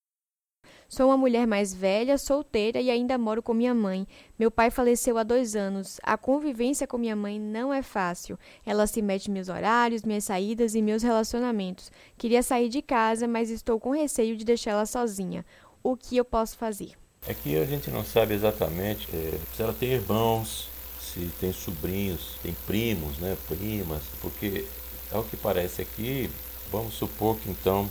Sou 0.93 1.07
uma 1.07 1.17
mulher 1.17 1.47
mais 1.47 1.73
velha, 1.73 2.19
solteira 2.19 2.79
e 2.79 2.91
ainda 2.91 3.17
moro 3.17 3.41
com 3.41 3.51
minha 3.51 3.73
mãe. 3.73 4.07
Meu 4.37 4.51
pai 4.51 4.69
faleceu 4.69 5.17
há 5.17 5.23
dois 5.23 5.55
anos. 5.55 5.99
A 6.03 6.15
convivência 6.15 6.85
com 6.85 6.99
minha 6.99 7.15
mãe 7.15 7.39
não 7.39 7.73
é 7.73 7.81
fácil. 7.81 8.37
Ela 8.63 8.85
se 8.85 9.01
mete 9.01 9.25
em 9.25 9.31
meus 9.31 9.49
horários, 9.49 10.03
minhas 10.03 10.25
saídas 10.25 10.75
e 10.75 10.83
meus 10.83 11.01
relacionamentos. 11.01 11.91
Queria 12.15 12.43
sair 12.43 12.69
de 12.69 12.79
casa, 12.83 13.27
mas 13.27 13.49
estou 13.49 13.79
com 13.79 13.89
receio 13.89 14.37
de 14.37 14.45
deixá-la 14.45 14.85
sozinha. 14.85 15.43
O 15.81 15.97
que 15.97 16.15
eu 16.15 16.23
posso 16.23 16.55
fazer? 16.59 16.91
É 17.25 17.33
que 17.33 17.57
a 17.57 17.65
gente 17.65 17.89
não 17.89 18.05
sabe 18.05 18.35
exatamente 18.35 19.07
é, 19.15 19.39
se 19.55 19.63
ela 19.63 19.73
tem 19.73 19.93
irmãos, 19.93 20.69
se 21.01 21.27
tem 21.39 21.51
sobrinhos, 21.51 22.37
tem 22.43 22.55
primos, 22.67 23.17
né, 23.17 23.35
primas, 23.47 24.03
porque 24.21 24.63
ao 25.11 25.23
que 25.23 25.35
parece 25.37 25.81
aqui, 25.81 26.29
vamos 26.71 26.93
supor 26.93 27.35
que 27.37 27.49
então, 27.49 27.89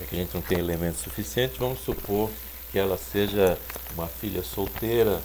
é 0.00 0.04
que 0.04 0.14
a 0.14 0.18
gente 0.18 0.34
não 0.34 0.42
tem 0.42 0.58
elementos 0.58 1.00
suficientes, 1.00 1.58
vamos 1.58 1.80
supor 1.80 2.30
que 2.70 2.78
ela 2.78 2.96
seja 2.96 3.58
uma 3.94 4.08
filha 4.08 4.42
solteira 4.42 5.20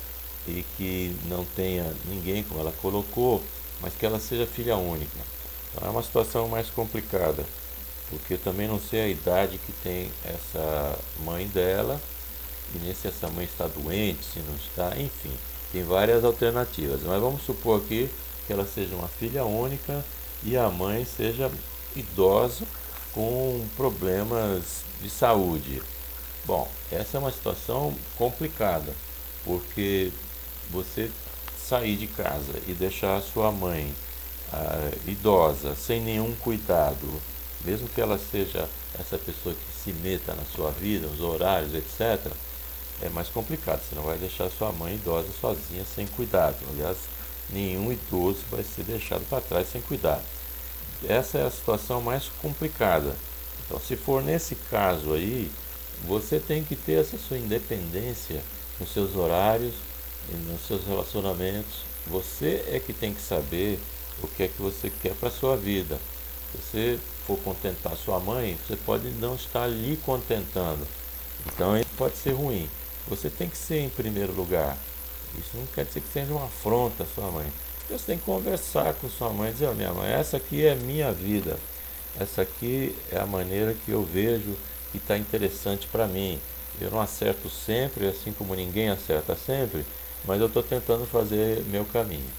e 0.47 0.63
que 0.77 1.15
não 1.25 1.43
tenha 1.43 1.91
ninguém, 2.05 2.43
como 2.43 2.59
ela 2.59 2.71
colocou, 2.81 3.43
mas 3.81 3.93
que 3.93 4.05
ela 4.05 4.19
seja 4.19 4.45
filha 4.45 4.77
única. 4.77 5.17
Então 5.71 5.87
é 5.87 5.91
uma 5.91 6.03
situação 6.03 6.47
mais 6.47 6.69
complicada, 6.69 7.43
porque 8.09 8.37
também 8.37 8.67
não 8.67 8.79
sei 8.79 9.01
a 9.01 9.07
idade 9.07 9.57
que 9.57 9.71
tem 9.83 10.11
essa 10.23 10.99
mãe 11.23 11.47
dela, 11.47 11.99
e 12.75 12.79
nem 12.79 12.93
se 12.93 13.07
essa 13.07 13.27
mãe 13.29 13.45
está 13.45 13.67
doente, 13.67 14.23
se 14.23 14.39
não 14.39 14.55
está, 14.55 14.95
enfim, 14.99 15.33
tem 15.71 15.83
várias 15.83 16.23
alternativas. 16.23 17.01
Mas 17.03 17.19
vamos 17.19 17.41
supor 17.43 17.81
aqui 17.81 18.09
que 18.45 18.53
ela 18.53 18.65
seja 18.65 18.95
uma 18.95 19.07
filha 19.07 19.43
única 19.43 20.03
e 20.43 20.55
a 20.55 20.69
mãe 20.69 21.05
seja 21.05 21.51
idosa 21.95 22.65
com 23.13 23.65
problemas 23.75 24.83
de 25.01 25.09
saúde. 25.09 25.81
Bom, 26.45 26.69
essa 26.91 27.17
é 27.17 27.19
uma 27.19 27.31
situação 27.31 27.93
complicada, 28.17 28.93
porque 29.43 30.11
você 30.69 31.09
sair 31.57 31.95
de 31.95 32.07
casa 32.07 32.53
e 32.67 32.73
deixar 32.73 33.17
a 33.17 33.21
sua 33.21 33.51
mãe 33.51 33.93
ah, 34.51 34.91
idosa 35.05 35.75
sem 35.75 36.01
nenhum 36.01 36.33
cuidado, 36.35 37.07
mesmo 37.63 37.87
que 37.87 38.01
ela 38.01 38.17
seja 38.17 38.67
essa 38.99 39.17
pessoa 39.17 39.53
que 39.53 39.83
se 39.83 39.93
meta 40.01 40.33
na 40.33 40.43
sua 40.45 40.71
vida, 40.71 41.07
os 41.07 41.19
horários, 41.19 41.73
etc., 41.75 42.31
é 43.01 43.09
mais 43.09 43.29
complicado. 43.29 43.81
Você 43.81 43.95
não 43.95 44.03
vai 44.03 44.17
deixar 44.17 44.49
sua 44.49 44.71
mãe 44.71 44.95
idosa 44.95 45.29
sozinha 45.39 45.85
sem 45.85 46.05
cuidado. 46.07 46.57
Aliás, 46.71 46.97
nenhum 47.49 47.91
idoso 47.91 48.39
vai 48.49 48.63
ser 48.63 48.83
deixado 48.83 49.27
para 49.29 49.41
trás 49.41 49.67
sem 49.71 49.81
cuidado. 49.81 50.23
Essa 51.07 51.39
é 51.39 51.45
a 51.45 51.51
situação 51.51 52.01
mais 52.01 52.29
complicada. 52.41 53.15
Então, 53.65 53.79
se 53.79 53.95
for 53.95 54.21
nesse 54.21 54.55
caso 54.55 55.13
aí, 55.13 55.49
você 56.05 56.39
tem 56.39 56.63
que 56.63 56.75
ter 56.75 56.99
essa 56.99 57.17
sua 57.17 57.37
independência 57.37 58.41
nos 58.79 58.91
seus 58.91 59.15
horários, 59.15 59.73
nos 60.47 60.65
seus 60.67 60.85
relacionamentos. 60.85 61.83
Você 62.07 62.65
é 62.67 62.79
que 62.79 62.93
tem 62.93 63.13
que 63.13 63.21
saber 63.21 63.79
o 64.21 64.27
que 64.27 64.43
é 64.43 64.47
que 64.47 64.61
você 64.61 64.89
quer 64.89 65.13
para 65.13 65.29
a 65.29 65.31
sua 65.31 65.55
vida. 65.55 65.99
Se 66.51 66.57
você 66.57 66.99
for 67.27 67.37
contentar 67.39 67.95
sua 67.95 68.19
mãe, 68.19 68.57
você 68.67 68.75
pode 68.75 69.07
não 69.11 69.35
estar 69.35 69.67
lhe 69.67 69.97
contentando. 69.97 70.85
Então, 71.45 71.77
isso 71.77 71.89
pode 71.97 72.17
ser 72.17 72.31
ruim. 72.31 72.69
Você 73.07 73.29
tem 73.29 73.47
que 73.47 73.57
ser 73.57 73.79
em 73.79 73.89
primeiro 73.89 74.33
lugar. 74.33 74.77
Isso 75.37 75.51
não 75.55 75.65
quer 75.67 75.85
dizer 75.85 76.01
que 76.01 76.11
seja 76.11 76.31
uma 76.31 76.45
afronta 76.45 77.03
à 77.03 77.07
sua 77.07 77.29
mãe. 77.31 77.51
Você 77.89 78.05
tem 78.05 78.19
que 78.19 78.25
conversar 78.25 78.93
com 78.93 79.09
sua 79.09 79.31
mãe 79.31 79.51
dizer, 79.51 79.67
oh, 79.67 79.73
minha 79.73 79.91
mãe, 79.91 80.11
essa 80.11 80.37
aqui 80.37 80.63
é 80.63 80.75
minha 80.75 81.11
vida. 81.11 81.57
Essa 82.19 82.43
aqui 82.43 82.95
é 83.11 83.17
a 83.17 83.25
maneira 83.25 83.73
que 83.73 83.91
eu 83.91 84.03
vejo 84.03 84.55
que 84.91 84.97
está 84.97 85.17
interessante 85.17 85.87
para 85.87 86.05
mim. 86.05 86.39
Eu 86.79 86.91
não 86.91 87.01
acerto 87.01 87.49
sempre, 87.49 88.07
assim 88.07 88.31
como 88.31 88.53
ninguém 88.53 88.89
acerta 88.89 89.35
sempre, 89.35 89.83
mas 90.23 90.39
eu 90.39 90.45
estou 90.45 90.61
tentando 90.61 91.07
fazer 91.07 91.63
meu 91.65 91.83
caminho. 91.83 92.29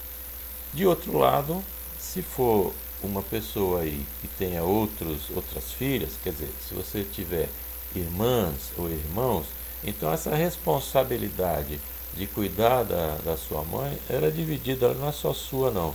De 0.72 0.86
outro 0.86 1.18
lado, 1.18 1.64
se 1.98 2.22
for 2.22 2.72
uma 3.02 3.22
pessoa 3.22 3.80
aí 3.80 4.06
que 4.20 4.28
tenha 4.28 4.62
outros, 4.62 5.30
outras 5.34 5.72
filhas, 5.72 6.10
quer 6.22 6.32
dizer, 6.32 6.50
se 6.68 6.74
você 6.74 7.02
tiver 7.02 7.48
irmãs 7.94 8.70
ou 8.78 8.88
irmãos, 8.88 9.46
então 9.82 10.12
essa 10.12 10.32
responsabilidade 10.32 11.80
de 12.14 12.26
cuidar 12.26 12.82
da, 12.82 13.16
da 13.24 13.36
sua 13.36 13.62
mãe 13.64 13.98
era 14.08 14.30
dividida, 14.30 14.86
ela 14.86 14.94
não 14.94 15.08
é 15.08 15.12
só 15.12 15.32
sua 15.32 15.70
não, 15.70 15.94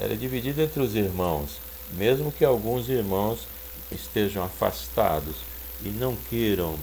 era 0.00 0.16
dividida 0.16 0.62
entre 0.62 0.80
os 0.80 0.94
irmãos, 0.94 1.58
mesmo 1.92 2.32
que 2.32 2.44
alguns 2.44 2.88
irmãos 2.88 3.46
estejam 3.90 4.44
afastados 4.44 5.36
e 5.82 5.88
não 5.88 6.16
queiram 6.28 6.76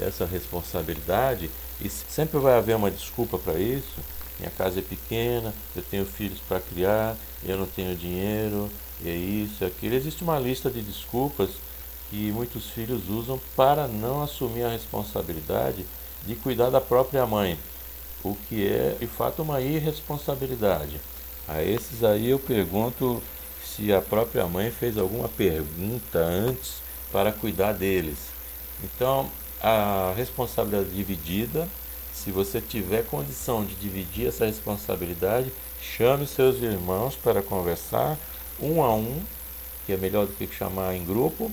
essa 0.00 0.24
responsabilidade, 0.24 1.50
e 1.80 1.88
sempre 1.88 2.38
vai 2.38 2.56
haver 2.56 2.76
uma 2.76 2.90
desculpa 2.90 3.38
para 3.38 3.58
isso. 3.58 4.00
Minha 4.38 4.50
casa 4.50 4.80
é 4.80 4.82
pequena, 4.82 5.54
eu 5.74 5.82
tenho 5.82 6.04
filhos 6.04 6.38
para 6.46 6.60
criar, 6.60 7.16
eu 7.44 7.56
não 7.56 7.66
tenho 7.66 7.96
dinheiro, 7.96 8.70
é 9.04 9.10
isso, 9.10 9.64
é 9.64 9.68
aquilo. 9.68 9.94
Existe 9.94 10.22
uma 10.22 10.38
lista 10.38 10.70
de 10.70 10.82
desculpas 10.82 11.50
que 12.10 12.30
muitos 12.32 12.66
filhos 12.70 13.08
usam 13.08 13.40
para 13.54 13.88
não 13.88 14.22
assumir 14.22 14.64
a 14.64 14.70
responsabilidade 14.70 15.86
de 16.24 16.34
cuidar 16.34 16.70
da 16.70 16.80
própria 16.80 17.26
mãe, 17.26 17.58
o 18.30 18.38
que 18.48 18.66
é 18.66 18.96
de 18.98 19.06
fato 19.06 19.42
uma 19.42 19.60
irresponsabilidade. 19.60 21.00
A 21.48 21.62
esses 21.62 22.02
aí 22.02 22.30
eu 22.30 22.38
pergunto 22.38 23.22
se 23.64 23.92
a 23.92 24.00
própria 24.00 24.46
mãe 24.46 24.70
fez 24.70 24.98
alguma 24.98 25.28
pergunta 25.28 26.18
antes 26.18 26.76
para 27.12 27.32
cuidar 27.32 27.72
deles. 27.72 28.18
Então, 28.82 29.30
a 29.60 30.12
responsabilidade 30.16 30.90
dividida, 30.90 31.68
se 32.12 32.30
você 32.30 32.60
tiver 32.60 33.04
condição 33.06 33.64
de 33.64 33.74
dividir 33.74 34.28
essa 34.28 34.46
responsabilidade, 34.46 35.52
chame 35.80 36.26
seus 36.26 36.60
irmãos 36.62 37.14
para 37.14 37.42
conversar 37.42 38.18
um 38.60 38.82
a 38.82 38.94
um, 38.94 39.22
que 39.84 39.92
é 39.92 39.96
melhor 39.96 40.26
do 40.26 40.32
que 40.32 40.46
chamar 40.52 40.94
em 40.94 41.04
grupo. 41.04 41.50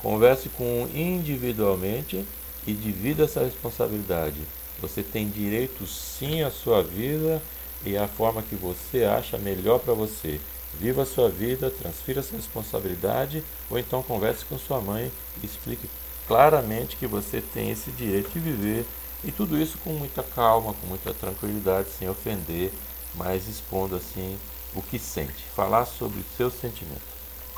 Converse 0.00 0.48
com 0.50 0.64
um 0.64 0.90
individualmente 0.94 2.24
e 2.66 2.72
divida 2.72 3.24
essa 3.24 3.44
responsabilidade. 3.44 4.40
Você 4.86 5.02
tem 5.02 5.30
direito 5.30 5.86
sim 5.86 6.42
à 6.42 6.50
sua 6.50 6.82
vida 6.82 7.42
e 7.86 7.96
à 7.96 8.06
forma 8.06 8.42
que 8.42 8.54
você 8.54 9.04
acha 9.04 9.38
melhor 9.38 9.78
para 9.78 9.94
você. 9.94 10.38
Viva 10.78 11.02
a 11.02 11.06
sua 11.06 11.30
vida, 11.30 11.70
transfira 11.70 12.20
essa 12.20 12.36
responsabilidade 12.36 13.42
ou 13.70 13.78
então 13.78 14.02
converse 14.02 14.44
com 14.44 14.58
sua 14.58 14.82
mãe 14.82 15.10
e 15.42 15.46
explique 15.46 15.88
claramente 16.26 16.96
que 16.96 17.06
você 17.06 17.40
tem 17.40 17.70
esse 17.70 17.90
direito 17.92 18.30
de 18.30 18.40
viver 18.40 18.84
e 19.24 19.32
tudo 19.32 19.58
isso 19.58 19.78
com 19.78 19.90
muita 19.94 20.22
calma, 20.22 20.74
com 20.74 20.86
muita 20.86 21.14
tranquilidade, 21.14 21.88
sem 21.98 22.08
ofender, 22.08 22.70
mas 23.14 23.48
expondo 23.48 23.96
assim 23.96 24.36
o 24.74 24.82
que 24.82 24.98
sente, 24.98 25.44
falar 25.56 25.86
sobre 25.86 26.20
os 26.20 26.26
seus 26.36 26.52
sentimentos. 26.54 27.13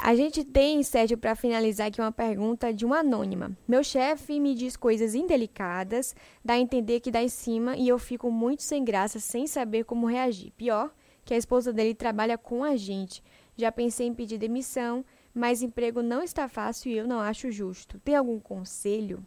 A 0.07 0.15
gente 0.15 0.45
tem, 0.45 0.85
Sérgio, 0.85 1.19
para 1.19 1.35
finalizar 1.35 1.89
aqui 1.89 2.01
uma 2.01 2.13
pergunta 2.13 2.73
de 2.73 2.85
uma 2.85 3.01
anônima. 3.01 3.51
Meu 3.67 3.83
chefe 3.83 4.39
me 4.39 4.55
diz 4.55 4.77
coisas 4.77 5.17
indelicadas, 5.17 6.15
dá 6.45 6.55
a 6.55 6.61
entender 6.61 7.01
que 7.01 7.11
dá 7.11 7.21
em 7.21 7.29
cima 7.29 7.77
e 7.77 7.89
eu 7.89 7.99
fico 7.99 8.31
muito 8.31 8.63
sem 8.63 8.85
graça, 8.85 9.19
sem 9.19 9.49
saber 9.49 9.83
como 9.83 10.07
reagir. 10.07 10.53
Pior, 10.53 10.95
que 11.25 11.35
a 11.35 11.37
esposa 11.37 11.73
dele 11.73 11.93
trabalha 11.93 12.39
com 12.39 12.63
a 12.63 12.77
gente. 12.77 13.21
Já 13.57 13.73
pensei 13.73 14.07
em 14.07 14.15
pedir 14.15 14.39
demissão, 14.39 15.05
mas 15.35 15.61
emprego 15.61 16.01
não 16.03 16.23
está 16.23 16.49
fácil 16.49 16.93
e 16.93 16.99
eu 16.99 17.09
não 17.09 17.19
acho 17.19 17.51
justo. 17.51 17.99
Tem 17.99 18.15
algum 18.15 18.39
conselho? 18.39 19.27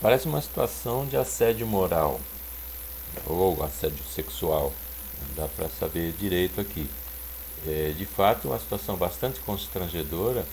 Parece 0.00 0.28
uma 0.28 0.40
situação 0.40 1.08
de 1.08 1.16
assédio 1.16 1.66
moral 1.66 2.20
ou 3.26 3.64
assédio 3.64 4.04
sexual. 4.04 4.72
Não 5.26 5.44
dá 5.44 5.48
para 5.48 5.68
saber 5.68 6.12
direito 6.12 6.60
aqui. 6.60 6.88
É, 7.66 7.92
de 7.96 8.06
fato, 8.06 8.48
uma 8.48 8.58
situação 8.58 8.96
bastante 8.96 9.40
constrangedora 9.40 10.44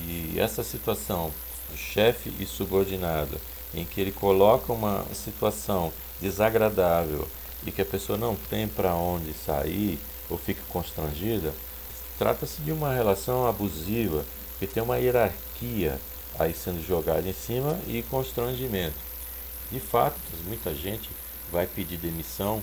e 0.00 0.38
essa 0.38 0.62
situação, 0.62 1.32
chefe 1.74 2.32
e 2.38 2.46
subordinado, 2.46 3.40
em 3.74 3.84
que 3.84 4.00
ele 4.00 4.12
coloca 4.12 4.72
uma 4.72 5.04
situação 5.12 5.92
desagradável 6.20 7.28
e 7.66 7.72
que 7.72 7.82
a 7.82 7.86
pessoa 7.86 8.16
não 8.16 8.36
tem 8.36 8.68
para 8.68 8.94
onde 8.94 9.32
sair 9.32 9.98
ou 10.30 10.38
fica 10.38 10.62
constrangida, 10.68 11.52
trata-se 12.18 12.62
de 12.62 12.72
uma 12.72 12.92
relação 12.92 13.46
abusiva, 13.46 14.24
que 14.58 14.66
tem 14.66 14.82
uma 14.82 14.98
hierarquia 14.98 16.00
aí 16.38 16.54
sendo 16.54 16.86
jogada 16.86 17.28
em 17.28 17.32
cima 17.32 17.78
e 17.86 18.02
constrangimento. 18.02 18.96
De 19.70 19.80
fato, 19.80 20.18
muita 20.46 20.74
gente 20.74 21.10
vai 21.50 21.66
pedir 21.66 21.96
demissão 21.96 22.62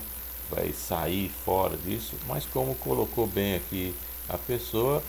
vai 0.54 0.72
sair 0.72 1.30
fora 1.44 1.76
disso, 1.76 2.14
mas 2.26 2.46
como 2.46 2.74
colocou 2.76 3.26
bem 3.26 3.56
aqui 3.56 3.94
a 4.28 4.38
pessoa, 4.38 5.02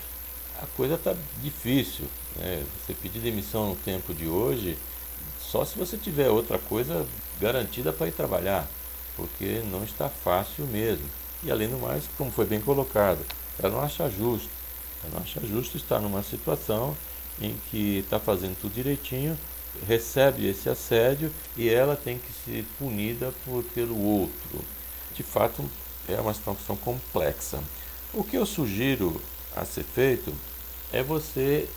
a 0.61 0.65
coisa 0.75 0.95
está 0.95 1.15
difícil. 1.41 2.05
Né? 2.35 2.63
Você 2.85 2.93
pedir 2.93 3.19
demissão 3.19 3.69
no 3.69 3.75
tempo 3.75 4.13
de 4.13 4.27
hoje, 4.27 4.77
só 5.39 5.63
se 5.63 5.77
você 5.77 5.97
tiver 5.97 6.29
outra 6.29 6.57
coisa 6.57 7.05
garantida 7.39 7.93
para 7.93 8.07
ir 8.07 8.11
trabalhar, 8.11 8.67
porque 9.15 9.61
não 9.71 9.83
está 9.83 10.09
fácil 10.09 10.65
mesmo. 10.65 11.05
E 11.43 11.51
além 11.51 11.69
do 11.69 11.77
mais, 11.77 12.03
como 12.17 12.31
foi 12.31 12.45
bem 12.45 12.59
colocado, 12.59 13.23
ela 13.59 13.73
não 13.73 13.81
acha 13.81 14.09
justo. 14.09 14.49
Ela 15.03 15.13
não 15.13 15.21
acha 15.21 15.39
justo 15.41 15.77
estar 15.77 15.99
numa 15.99 16.23
situação 16.23 16.97
em 17.39 17.55
que 17.69 17.99
está 17.99 18.19
fazendo 18.19 18.57
tudo 18.59 18.73
direitinho, 18.73 19.37
recebe 19.85 20.47
esse 20.47 20.69
assédio 20.69 21.31
e 21.57 21.69
ela 21.69 21.95
tem 21.95 22.17
que 22.17 22.31
ser 22.45 22.65
punida 22.79 23.33
por, 23.43 23.61
pelo 23.65 24.01
outro 24.01 24.63
de 25.15 25.23
fato 25.23 25.63
é 26.07 26.19
uma 26.19 26.33
situação 26.33 26.75
complexa. 26.75 27.63
O 28.13 28.23
que 28.23 28.37
eu 28.37 28.45
sugiro 28.45 29.21
a 29.55 29.65
ser 29.65 29.83
feito 29.83 30.33
é 30.91 31.01
você 31.01 31.67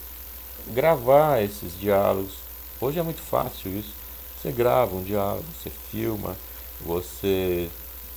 gravar 0.68 1.42
esses 1.42 1.79
diálogos. 1.79 2.35
Hoje 2.81 2.98
é 2.98 3.03
muito 3.03 3.22
fácil 3.22 3.77
isso. 3.77 3.92
Você 4.40 4.53
grava 4.53 4.94
um 4.94 5.03
diálogo, 5.03 5.44
você 5.61 5.70
filma, 5.90 6.37
você, 6.81 7.68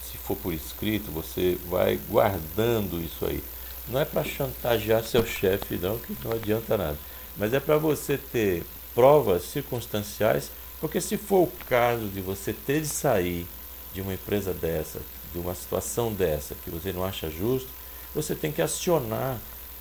se 0.04 0.18
for 0.18 0.38
por 0.38 0.54
escrito, 0.54 1.12
você 1.12 1.58
vai 1.68 2.00
guardando 2.10 3.02
isso 3.02 3.26
aí. 3.26 3.44
Não 3.88 4.00
é 4.00 4.06
para 4.06 4.24
chantagear 4.24 5.04
seu 5.04 5.26
chefe, 5.26 5.78
não, 5.78 5.98
que 5.98 6.16
não 6.24 6.32
adianta 6.32 6.78
nada. 6.78 6.98
Mas 7.36 7.54
é 7.54 7.60
para 7.60 7.78
você 7.78 8.18
ter 8.18 8.64
provas 8.94 9.44
circunstanciais, 9.44 10.52
porque 10.80 11.02
se 11.02 11.18
for 11.18 11.44
o 11.44 11.52
caso 11.68 12.08
de 12.08 12.22
você 12.22 12.54
ter 12.54 12.82
de 12.82 12.88
sair 12.88 13.48
de 13.94 14.02
uma 14.02 14.14
empresa 14.14 14.54
dessa, 14.54 15.00
de 15.32 15.40
uma 15.40 15.56
situação 15.56 16.14
dessa 16.14 16.56
que 16.56 16.70
você 16.70 16.92
não 16.92 17.04
acha 17.04 17.30
justo, 17.30 17.70
você 18.14 18.36
tem 18.36 18.52
que 18.52 18.62
acionar 18.62 19.38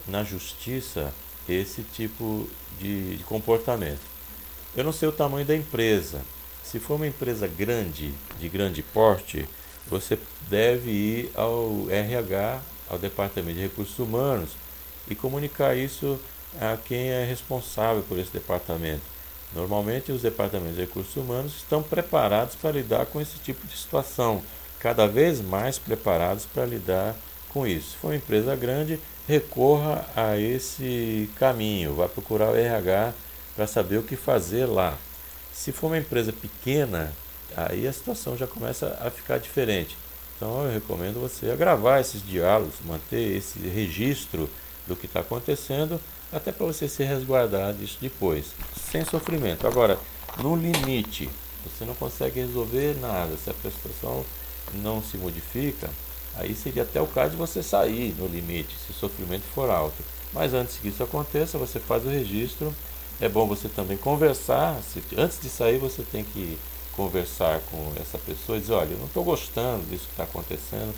na 0.07 0.23
justiça 0.23 1.13
esse 1.49 1.83
tipo 1.83 2.49
de, 2.79 3.19
comportamento. 3.25 4.01
Eu 4.77 4.85
não 4.85 4.93
sei 4.93 5.09
o 5.09 5.13
tamanho 5.13 5.45
da 5.45 5.57
empresa. 5.57 6.21
Se 6.63 6.79
for 6.79 6.95
uma 6.95 7.07
empresa 7.07 7.49
grande, 7.49 8.15
de 8.39 8.49
grande 8.49 8.83
porte, 8.83 9.49
você 9.87 10.19
deve 10.49 10.91
ir 10.91 11.31
ao 11.35 11.91
RH, 11.91 12.63
ao 12.89 12.99
Departamento 12.99 13.57
de 13.57 13.63
Recursos 13.63 13.99
Humanos, 13.99 14.51
e 15.09 15.15
comunicar 15.15 15.77
isso 15.77 16.21
a 16.61 16.77
quem 16.77 17.11
é 17.11 17.25
responsável 17.25 18.03
por 18.03 18.19
esse 18.19 18.31
departamento. 18.31 19.03
Normalmente, 19.55 20.13
os 20.13 20.23
departamentos 20.23 20.77
de 20.77 20.83
recursos 20.83 21.17
humanos 21.17 21.57
estão 21.57 21.83
preparados 21.83 22.55
para 22.55 22.71
lidar 22.71 23.07
com 23.07 23.21
esse 23.21 23.39
tipo 23.39 23.67
de 23.67 23.77
situação, 23.77 24.43
cada 24.79 25.07
vez 25.07 25.41
mais 25.41 25.79
preparados 25.79 26.47
para 26.47 26.65
lidar 26.65 27.17
com 27.49 27.67
isso. 27.67 27.91
Se 27.91 27.97
for 27.97 28.09
uma 28.09 28.17
empresa 28.17 28.55
grande, 28.55 29.01
recorra 29.27 30.07
a 30.15 30.39
esse 30.39 31.29
caminho, 31.37 31.95
vá 31.95 32.09
procurar 32.09 32.51
o 32.51 32.57
RH 32.57 33.13
para 33.57 33.67
saber 33.67 33.99
o 33.99 34.03
que 34.03 34.17
fazer 34.17 34.67
lá. 34.67 34.97
Se 35.53 35.73
for 35.73 35.89
uma 35.89 35.99
empresa 35.99 36.33
pequena, 36.33 37.13
aí 37.57 37.87
a 37.87 37.93
situação 37.93 38.37
já 38.37 38.47
começa 38.47 38.97
a 39.01 39.11
ficar 39.11 39.39
diferente. 39.39 39.97
Então 40.37 40.65
eu 40.65 40.73
recomendo 40.73 41.21
você 41.21 41.55
gravar 41.57 42.01
esses 42.01 42.27
diálogos, 42.27 42.77
manter 42.85 43.37
esse 43.37 43.59
registro 43.59 44.49
do 44.87 44.97
que 44.97 45.07
está 45.07 45.21
acontecendo, 45.21 46.01
até 46.33 46.53
para 46.53 46.67
você 46.67 46.89
se 46.89 47.03
resguardar 47.03 47.73
disso 47.75 47.99
depois, 48.01 48.47
sem 48.91 49.05
sofrimento. 49.05 49.67
Agora, 49.67 49.99
no 50.39 50.57
limite, 50.57 51.29
você 51.65 51.85
não 51.85 51.95
consegue 51.95 52.41
resolver 52.41 52.97
nada. 53.01 53.37
Se 53.37 53.51
a 53.51 53.55
prestação 53.55 54.25
não 54.75 55.03
se 55.03 55.19
modifica, 55.19 55.91
aí 56.37 56.55
seria 56.55 56.83
até 56.83 57.01
o 57.01 57.07
caso 57.07 57.33
de 57.33 57.37
você 57.37 57.63
sair 57.63 58.15
no 58.19 58.27
limite, 58.27 58.77
se 58.87 58.93
o 58.93 58.95
sofrimento 58.95 59.45
for 59.55 59.71
alto. 59.71 60.03
Mas 60.33 60.55
antes 60.55 60.77
que 60.77 60.89
isso 60.89 61.03
aconteça, 61.03 61.59
você 61.59 61.81
faz 61.81 62.05
o 62.05 62.09
registro. 62.09 62.75
É 63.21 63.29
bom 63.29 63.47
você 63.47 63.69
também 63.69 63.97
conversar. 63.97 64.81
Se, 64.83 65.03
antes 65.17 65.41
de 65.41 65.49
sair, 65.51 65.79
você 65.79 66.03
tem 66.03 66.25
que 66.25 66.59
conversar 66.93 67.61
com 67.71 67.93
essa 68.01 68.19
pessoa 68.19 68.57
e 68.57 68.61
dizer, 68.61 68.75
olha, 68.75 68.93
eu 68.93 68.99
não 68.99 69.07
estou 69.07 69.25
gostando 69.25 69.85
disso 69.87 70.05
que 70.05 70.13
está 70.13 70.25
acontecendo, 70.25 70.95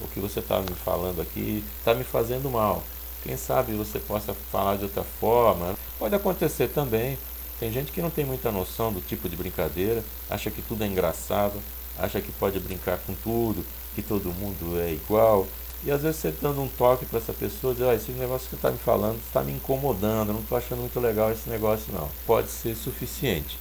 o 0.00 0.08
que 0.08 0.20
você 0.20 0.40
está 0.40 0.60
me 0.60 0.74
falando 0.84 1.20
aqui 1.20 1.64
está 1.78 1.94
me 1.94 2.04
fazendo 2.04 2.50
mal. 2.50 2.82
Quem 3.26 3.36
sabe 3.36 3.72
você 3.72 3.98
possa 3.98 4.32
falar 4.52 4.76
de 4.76 4.84
outra 4.84 5.02
forma. 5.02 5.74
Pode 5.98 6.14
acontecer 6.14 6.68
também. 6.68 7.18
Tem 7.58 7.72
gente 7.72 7.90
que 7.90 8.00
não 8.00 8.08
tem 8.08 8.24
muita 8.24 8.52
noção 8.52 8.92
do 8.92 9.00
tipo 9.00 9.28
de 9.28 9.34
brincadeira, 9.34 10.04
acha 10.30 10.48
que 10.48 10.62
tudo 10.62 10.84
é 10.84 10.86
engraçado, 10.86 11.54
acha 11.98 12.20
que 12.20 12.30
pode 12.30 12.60
brincar 12.60 12.98
com 12.98 13.14
tudo, 13.14 13.64
que 13.96 14.02
todo 14.02 14.32
mundo 14.32 14.78
é 14.80 14.92
igual. 14.92 15.44
E 15.82 15.90
às 15.90 16.02
vezes 16.02 16.20
você 16.20 16.30
dando 16.40 16.62
um 16.62 16.68
toque 16.68 17.04
para 17.04 17.18
essa 17.18 17.32
pessoa, 17.32 17.74
diz, 17.74 17.82
ah, 17.82 17.94
esse 17.94 18.12
negócio 18.12 18.48
que 18.48 18.54
está 18.54 18.70
me 18.70 18.78
falando 18.78 19.18
está 19.26 19.42
me 19.42 19.52
incomodando, 19.52 20.32
não 20.32 20.40
estou 20.40 20.56
achando 20.56 20.80
muito 20.80 21.00
legal 21.00 21.32
esse 21.32 21.50
negócio 21.50 21.92
não. 21.92 22.08
Pode 22.26 22.48
ser 22.48 22.76
suficiente. 22.76 23.58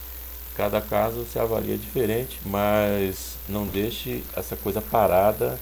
Cada 0.55 0.79
caso 0.79 1.25
se 1.25 1.39
avalia 1.39 1.77
diferente, 1.77 2.39
mas 2.45 3.35
não 3.49 3.65
deixe 3.65 4.23
essa 4.35 4.55
coisa 4.55 4.81
parada, 4.81 5.59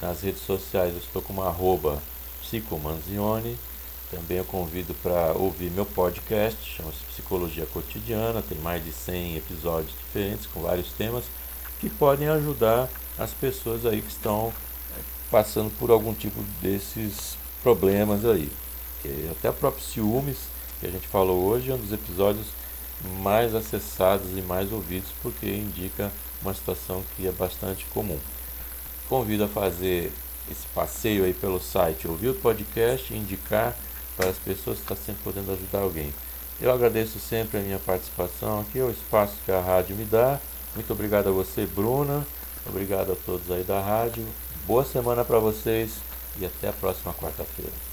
Nas 0.01 0.21
redes 0.21 0.43
sociais 0.43 0.93
eu 0.93 0.99
estou 0.99 1.21
como 1.21 1.41
arroba 1.41 2.01
psicomanzione. 2.41 3.59
Também 4.11 4.37
eu 4.37 4.45
convido 4.45 4.93
para 4.95 5.31
ouvir 5.33 5.71
meu 5.71 5.85
podcast, 5.85 6.57
chama-se 6.63 7.03
Psicologia 7.05 7.65
Cotidiana, 7.65 8.41
tem 8.41 8.57
mais 8.59 8.83
de 8.83 8.91
100 8.91 9.37
episódios 9.37 9.93
diferentes 9.97 10.45
com 10.45 10.61
vários 10.61 10.91
temas 10.91 11.23
que 11.79 11.89
podem 11.89 12.27
ajudar 12.27 12.89
as 13.17 13.31
pessoas 13.31 13.85
aí 13.85 14.01
que 14.01 14.11
estão 14.11 14.53
eh, 14.91 15.01
passando 15.31 15.71
por 15.79 15.89
algum 15.89 16.13
tipo 16.13 16.43
desses 16.61 17.37
problemas 17.63 18.25
aí. 18.25 18.51
Até 19.31 19.49
o 19.49 19.53
próprio 19.53 19.83
ciúmes, 19.83 20.37
que 20.79 20.85
a 20.85 20.91
gente 20.91 21.07
falou 21.07 21.45
hoje, 21.45 21.71
é 21.71 21.73
um 21.73 21.77
dos 21.77 21.93
episódios 21.93 22.47
mais 23.21 23.55
acessados 23.55 24.37
e 24.37 24.41
mais 24.41 24.71
ouvidos 24.71 25.09
porque 25.23 25.47
indica 25.47 26.11
uma 26.41 26.53
situação 26.53 27.01
que 27.15 27.25
é 27.25 27.31
bastante 27.31 27.85
comum 27.85 28.19
convido 29.11 29.43
a 29.43 29.47
fazer 29.49 30.09
esse 30.49 30.65
passeio 30.73 31.25
aí 31.25 31.33
pelo 31.33 31.59
site, 31.59 32.07
ouvir 32.07 32.29
o 32.29 32.33
podcast 32.33 33.13
indicar 33.13 33.75
para 34.15 34.29
as 34.29 34.37
pessoas 34.37 34.77
que 34.77 34.83
estão 34.83 34.97
tá 34.97 35.03
sempre 35.03 35.23
podendo 35.23 35.51
ajudar 35.51 35.79
alguém. 35.79 36.13
Eu 36.59 36.71
agradeço 36.71 37.19
sempre 37.19 37.59
a 37.59 37.61
minha 37.61 37.79
participação 37.79 38.61
aqui, 38.61 38.79
o 38.79 38.91
espaço 38.91 39.33
que 39.45 39.51
a 39.51 39.59
rádio 39.59 39.95
me 39.95 40.05
dá. 40.05 40.39
Muito 40.75 40.93
obrigado 40.93 41.29
a 41.29 41.31
você, 41.31 41.65
Bruna. 41.65 42.25
Obrigado 42.65 43.11
a 43.13 43.15
todos 43.15 43.49
aí 43.49 43.63
da 43.63 43.81
rádio. 43.81 44.25
Boa 44.67 44.85
semana 44.85 45.25
para 45.25 45.39
vocês 45.39 45.91
e 46.39 46.45
até 46.45 46.69
a 46.69 46.73
próxima 46.73 47.13
quarta-feira. 47.13 47.90